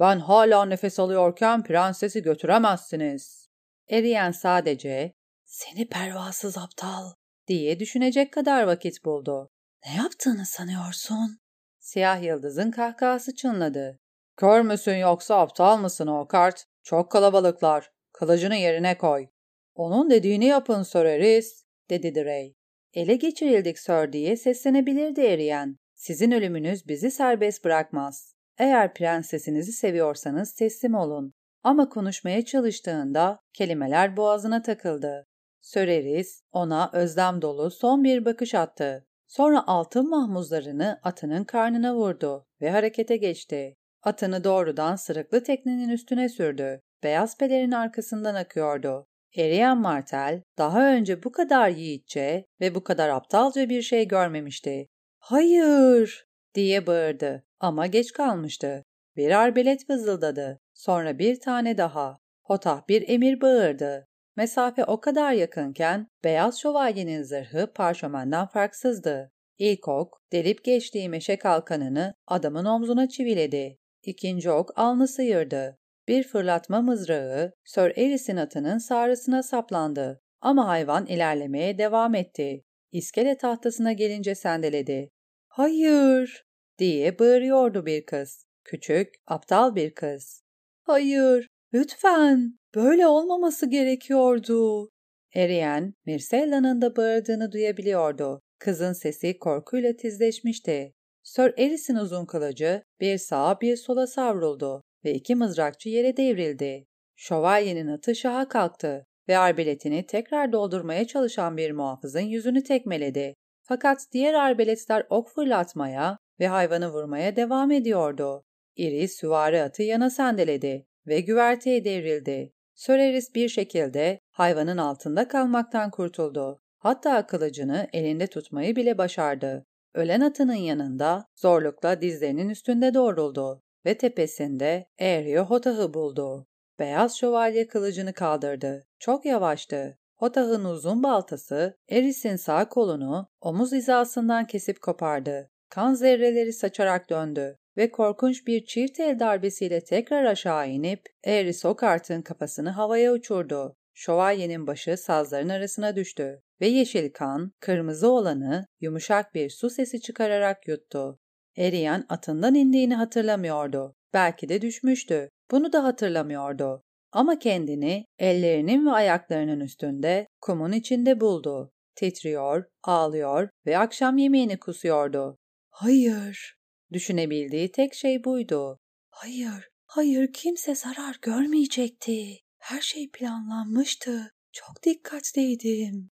Ben 0.00 0.18
hala 0.18 0.64
nefes 0.64 1.00
alıyorken 1.00 1.62
prensesi 1.62 2.22
götüremezsiniz. 2.22 3.43
Eriyen 3.88 4.30
sadece 4.30 5.12
seni 5.44 5.88
pervasız 5.88 6.58
aptal 6.58 7.12
diye 7.48 7.80
düşünecek 7.80 8.32
kadar 8.32 8.62
vakit 8.62 9.04
buldu. 9.04 9.48
Ne 9.86 9.94
yaptığını 9.94 10.46
sanıyorsun? 10.46 11.38
Siyah 11.78 12.22
yıldızın 12.22 12.70
kahkahası 12.70 13.34
çınladı. 13.34 13.98
Kör 14.36 14.60
müsün 14.60 14.96
yoksa 14.96 15.40
aptal 15.40 15.78
mısın 15.78 16.06
o 16.06 16.28
kart? 16.28 16.64
Çok 16.82 17.10
kalabalıklar. 17.10 17.90
Kılıcını 18.12 18.56
yerine 18.56 18.98
koy. 18.98 19.26
Onun 19.74 20.10
dediğini 20.10 20.44
yapın 20.44 20.82
Sir 20.82 21.44
dedi 21.90 22.14
Drey. 22.14 22.54
Ele 22.92 23.16
geçirildik 23.16 23.78
Sir 23.78 24.12
diye 24.12 24.36
seslenebilirdi 24.36 25.20
Eriyen. 25.20 25.76
Sizin 25.94 26.30
ölümünüz 26.30 26.88
bizi 26.88 27.10
serbest 27.10 27.64
bırakmaz. 27.64 28.34
Eğer 28.58 28.94
prensesinizi 28.94 29.72
seviyorsanız 29.72 30.54
teslim 30.54 30.94
olun. 30.94 31.34
Ama 31.64 31.88
konuşmaya 31.88 32.44
çalıştığında 32.44 33.40
kelimeler 33.52 34.16
boğazına 34.16 34.62
takıldı. 34.62 35.26
Söreris 35.60 36.42
ona 36.52 36.90
özlem 36.92 37.42
dolu 37.42 37.70
son 37.70 38.04
bir 38.04 38.24
bakış 38.24 38.54
attı. 38.54 39.06
Sonra 39.26 39.66
altın 39.66 40.10
mahmuzlarını 40.10 41.00
atının 41.02 41.44
karnına 41.44 41.94
vurdu 41.94 42.46
ve 42.60 42.70
harekete 42.70 43.16
geçti. 43.16 43.76
Atını 44.02 44.44
doğrudan 44.44 44.96
sırıklı 44.96 45.42
teknenin 45.42 45.88
üstüne 45.88 46.28
sürdü. 46.28 46.80
Beyaz 47.02 47.38
pelerin 47.38 47.72
arkasından 47.72 48.34
akıyordu. 48.34 49.06
Eriyen 49.36 49.78
Martel 49.78 50.42
daha 50.58 50.92
önce 50.92 51.22
bu 51.22 51.32
kadar 51.32 51.68
yiğitçe 51.68 52.44
ve 52.60 52.74
bu 52.74 52.84
kadar 52.84 53.08
aptalca 53.08 53.68
bir 53.68 53.82
şey 53.82 54.08
görmemişti. 54.08 54.86
''Hayır!'' 55.18 56.26
diye 56.54 56.86
bağırdı 56.86 57.44
ama 57.60 57.86
geç 57.86 58.12
kalmıştı. 58.12 58.82
Bir 59.16 59.30
arbelet 59.30 59.90
vızıldadı. 59.90 60.60
Sonra 60.74 61.18
bir 61.18 61.40
tane 61.40 61.78
daha. 61.78 62.18
Hotah 62.42 62.88
bir 62.88 63.08
emir 63.08 63.40
bağırdı. 63.40 64.08
Mesafe 64.36 64.84
o 64.84 65.00
kadar 65.00 65.32
yakınken 65.32 66.08
beyaz 66.24 66.60
şövalyenin 66.60 67.22
zırhı 67.22 67.72
parşömenden 67.74 68.46
farksızdı. 68.46 69.32
İlk 69.58 69.88
ok 69.88 70.22
delip 70.32 70.64
geçtiği 70.64 71.08
meşe 71.08 71.38
kalkanını 71.38 72.14
adamın 72.26 72.64
omzuna 72.64 73.08
çiviledi. 73.08 73.78
İkinci 74.02 74.50
ok 74.50 74.78
alnı 74.78 75.08
sıyırdı. 75.08 75.78
Bir 76.08 76.24
fırlatma 76.24 76.82
mızrağı 76.82 77.52
Sir 77.64 77.98
Eris'in 77.98 78.36
atının 78.36 78.78
sağrısına 78.78 79.42
saplandı. 79.42 80.20
Ama 80.40 80.68
hayvan 80.68 81.06
ilerlemeye 81.06 81.78
devam 81.78 82.14
etti. 82.14 82.64
İskele 82.92 83.36
tahtasına 83.36 83.92
gelince 83.92 84.34
sendeledi. 84.34 85.10
''Hayır!'' 85.48 86.46
diye 86.78 87.18
bağırıyordu 87.18 87.86
bir 87.86 88.06
kız. 88.06 88.46
Küçük, 88.64 89.14
aptal 89.26 89.74
bir 89.74 89.94
kız. 89.94 90.43
''Hayır, 90.86 91.48
lütfen, 91.74 92.58
böyle 92.74 93.06
olmaması 93.06 93.70
gerekiyordu.'' 93.70 94.88
Eriyen, 95.34 95.94
Mircella'nın 96.06 96.82
da 96.82 96.96
bağırdığını 96.96 97.52
duyabiliyordu. 97.52 98.40
Kızın 98.58 98.92
sesi 98.92 99.38
korkuyla 99.38 99.96
tizleşmişti. 99.96 100.92
Sir 101.22 101.54
Eris'in 101.58 101.96
uzun 101.96 102.26
kılıcı 102.26 102.82
bir 103.00 103.18
sağa 103.18 103.60
bir 103.60 103.76
sola 103.76 104.06
savruldu 104.06 104.82
ve 105.04 105.14
iki 105.14 105.34
mızrakçı 105.34 105.88
yere 105.88 106.16
devrildi. 106.16 106.86
Şövalyenin 107.16 107.86
atı 107.86 108.14
şaha 108.14 108.48
kalktı 108.48 109.06
ve 109.28 109.38
arbeletini 109.38 110.06
tekrar 110.06 110.52
doldurmaya 110.52 111.06
çalışan 111.06 111.56
bir 111.56 111.70
muhafızın 111.70 112.20
yüzünü 112.20 112.62
tekmeledi. 112.62 113.34
Fakat 113.62 113.98
diğer 114.12 114.34
arbeletler 114.34 115.06
ok 115.10 115.28
fırlatmaya 115.28 116.18
ve 116.40 116.48
hayvanı 116.48 116.92
vurmaya 116.92 117.36
devam 117.36 117.70
ediyordu. 117.70 118.42
İri 118.76 119.08
süvari 119.08 119.62
atı 119.62 119.82
yana 119.82 120.10
sendeledi 120.10 120.86
ve 121.06 121.20
güverteye 121.20 121.84
devrildi. 121.84 122.52
Söreris 122.74 123.34
bir 123.34 123.48
şekilde 123.48 124.20
hayvanın 124.30 124.76
altında 124.76 125.28
kalmaktan 125.28 125.90
kurtuldu. 125.90 126.60
Hatta 126.78 127.26
kılıcını 127.26 127.88
elinde 127.92 128.26
tutmayı 128.26 128.76
bile 128.76 128.98
başardı. 128.98 129.66
Ölen 129.94 130.20
atının 130.20 130.54
yanında 130.54 131.26
zorlukla 131.34 132.00
dizlerinin 132.00 132.48
üstünde 132.48 132.94
doğruldu 132.94 133.62
ve 133.86 133.98
tepesinde 133.98 134.86
Erio 134.98 135.44
Hotah'ı 135.44 135.94
buldu. 135.94 136.46
Beyaz 136.78 137.16
şövalye 137.16 137.66
kılıcını 137.66 138.12
kaldırdı. 138.12 138.86
Çok 138.98 139.26
yavaştı. 139.26 139.98
Hotah'ın 140.16 140.64
uzun 140.64 141.02
baltası 141.02 141.76
Eris'in 141.88 142.36
sağ 142.36 142.68
kolunu 142.68 143.28
omuz 143.40 143.72
hizasından 143.72 144.46
kesip 144.46 144.82
kopardı. 144.82 145.50
Kan 145.68 145.94
zerreleri 145.94 146.52
saçarak 146.52 147.10
döndü 147.10 147.58
ve 147.76 147.90
korkunç 147.90 148.46
bir 148.46 148.64
çift 148.64 149.00
el 149.00 149.18
darbesiyle 149.18 149.80
tekrar 149.84 150.24
aşağı 150.24 150.68
inip 150.68 151.02
Eris 151.24 151.64
Okart'ın 151.64 152.22
kafasını 152.22 152.70
havaya 152.70 153.12
uçurdu. 153.12 153.76
Şövalyenin 153.94 154.66
başı 154.66 154.96
sazların 154.96 155.48
arasına 155.48 155.96
düştü 155.96 156.40
ve 156.60 156.66
yeşil 156.66 157.12
kan, 157.12 157.52
kırmızı 157.60 158.08
olanı 158.08 158.66
yumuşak 158.80 159.34
bir 159.34 159.50
su 159.50 159.70
sesi 159.70 160.00
çıkararak 160.00 160.68
yuttu. 160.68 161.18
Eriyen 161.56 162.04
atından 162.08 162.54
indiğini 162.54 162.94
hatırlamıyordu. 162.94 163.94
Belki 164.14 164.48
de 164.48 164.62
düşmüştü. 164.62 165.28
Bunu 165.50 165.72
da 165.72 165.84
hatırlamıyordu. 165.84 166.82
Ama 167.12 167.38
kendini 167.38 168.04
ellerinin 168.18 168.86
ve 168.86 168.90
ayaklarının 168.90 169.60
üstünde 169.60 170.26
kumun 170.40 170.72
içinde 170.72 171.20
buldu. 171.20 171.70
Titriyor, 171.96 172.64
ağlıyor 172.82 173.48
ve 173.66 173.78
akşam 173.78 174.18
yemeğini 174.18 174.58
kusuyordu. 174.58 175.36
Hayır. 175.70 176.56
Düşünebildiği 176.94 177.72
tek 177.72 177.94
şey 177.94 178.24
buydu. 178.24 178.78
Hayır, 179.10 179.68
hayır 179.86 180.32
kimse 180.32 180.74
zarar 180.74 181.16
görmeyecekti. 181.22 182.38
Her 182.58 182.80
şey 182.80 183.10
planlanmıştı. 183.10 184.32
Çok 184.52 184.82
dikkatliydim. 184.82 186.10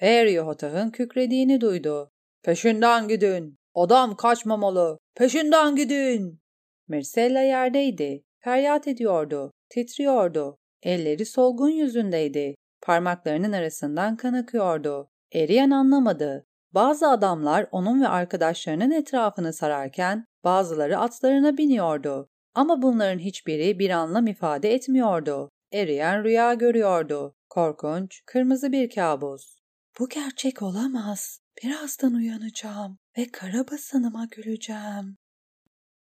Eriyotah'ın 0.00 0.90
kükrediğini 0.90 1.60
duydu. 1.60 2.10
Peşinden 2.42 3.08
gidin. 3.08 3.56
Adam 3.74 4.16
kaçmamalı. 4.16 4.98
Peşinden 5.14 5.76
gidin. 5.76 6.40
Mircella 6.88 7.40
yerdeydi. 7.40 8.22
Feryat 8.38 8.88
ediyordu. 8.88 9.52
Titriyordu. 9.68 10.56
Elleri 10.82 11.26
solgun 11.26 11.70
yüzündeydi. 11.70 12.54
Parmaklarının 12.82 13.52
arasından 13.52 14.16
kan 14.16 14.34
akıyordu. 14.34 15.08
Eriyen 15.32 15.70
anlamadı. 15.70 16.46
Bazı 16.74 17.08
adamlar 17.08 17.66
onun 17.70 18.02
ve 18.02 18.08
arkadaşlarının 18.08 18.90
etrafını 18.90 19.52
sararken 19.52 20.24
bazıları 20.44 20.98
atlarına 20.98 21.56
biniyordu. 21.56 22.28
Ama 22.54 22.82
bunların 22.82 23.18
hiçbiri 23.18 23.78
bir 23.78 23.90
anlam 23.90 24.26
ifade 24.26 24.74
etmiyordu. 24.74 25.50
Eriyen 25.72 26.24
rüya 26.24 26.54
görüyordu. 26.54 27.34
Korkunç, 27.48 28.22
kırmızı 28.26 28.72
bir 28.72 28.90
kabus. 28.90 29.58
Bu 29.98 30.08
gerçek 30.08 30.62
olamaz. 30.62 31.40
Birazdan 31.62 32.14
uyanacağım 32.14 32.98
ve 33.18 33.26
kara 33.32 33.68
basanıma 33.70 34.26
güleceğim. 34.30 35.16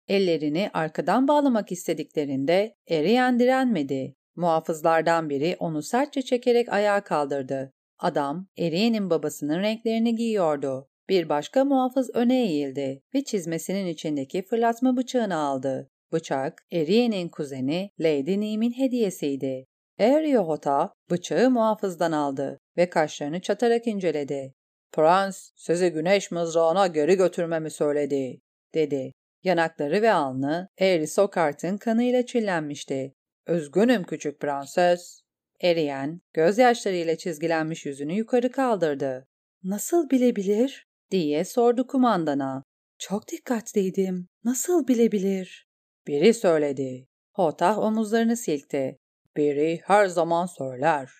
Ellerini 0.07 0.69
arkadan 0.73 1.27
bağlamak 1.27 1.71
istediklerinde 1.71 2.75
Eriyen 2.87 3.39
direnmedi. 3.39 4.15
Muhafızlardan 4.35 5.29
biri 5.29 5.55
onu 5.59 5.83
sertçe 5.83 6.21
çekerek 6.21 6.69
ayağa 6.69 7.03
kaldırdı. 7.03 7.73
Adam, 7.99 8.47
Eriyen'in 8.57 9.09
babasının 9.09 9.61
renklerini 9.61 10.15
giyiyordu. 10.15 10.89
Bir 11.09 11.29
başka 11.29 11.65
muhafız 11.65 12.09
öne 12.13 12.41
eğildi 12.41 13.01
ve 13.15 13.23
çizmesinin 13.23 13.87
içindeki 13.87 14.41
fırlatma 14.41 14.97
bıçağını 14.97 15.35
aldı. 15.35 15.89
Bıçak, 16.13 16.65
Eriyen'in 16.71 17.29
kuzeni 17.29 17.91
Lady 17.99 18.39
Nim'in 18.39 18.71
hediyesiydi. 18.71 19.65
Eriohota 19.97 20.93
bıçağı 21.11 21.49
muhafızdan 21.49 22.11
aldı 22.11 22.59
ve 22.77 22.89
kaşlarını 22.89 23.41
çatarak 23.41 23.87
inceledi. 23.87 24.53
Prens, 24.91 25.51
sizi 25.55 25.89
güneş 25.89 26.31
mızrağına 26.31 26.87
geri 26.87 27.15
götürmemi 27.15 27.71
söyledi, 27.71 28.41
dedi. 28.73 29.11
Yanakları 29.43 30.01
ve 30.01 30.11
alnı 30.11 30.67
Eri 30.77 31.07
Sokart'ın 31.07 31.77
kanıyla 31.77 32.25
çillenmişti. 32.25 33.13
Üzgünüm 33.47 34.03
küçük 34.03 34.39
prenses. 34.39 35.18
Eriyen, 35.61 36.21
gözyaşlarıyla 36.33 37.17
çizgilenmiş 37.17 37.85
yüzünü 37.85 38.13
yukarı 38.13 38.51
kaldırdı. 38.51 39.27
Nasıl 39.63 40.09
bilebilir? 40.09 40.87
diye 41.11 41.45
sordu 41.45 41.87
kumandana. 41.87 42.63
Çok 42.97 43.27
dikkatliydim. 43.27 44.27
Nasıl 44.43 44.87
bilebilir? 44.87 45.67
Biri 46.07 46.33
söyledi. 46.33 47.07
Hotah 47.33 47.77
omuzlarını 47.79 48.37
silkti. 48.37 48.97
Biri 49.37 49.81
her 49.83 50.05
zaman 50.07 50.45
söyler. 50.45 51.11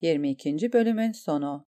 22. 0.00 0.72
bölümün 0.72 1.12
sonu 1.12 1.66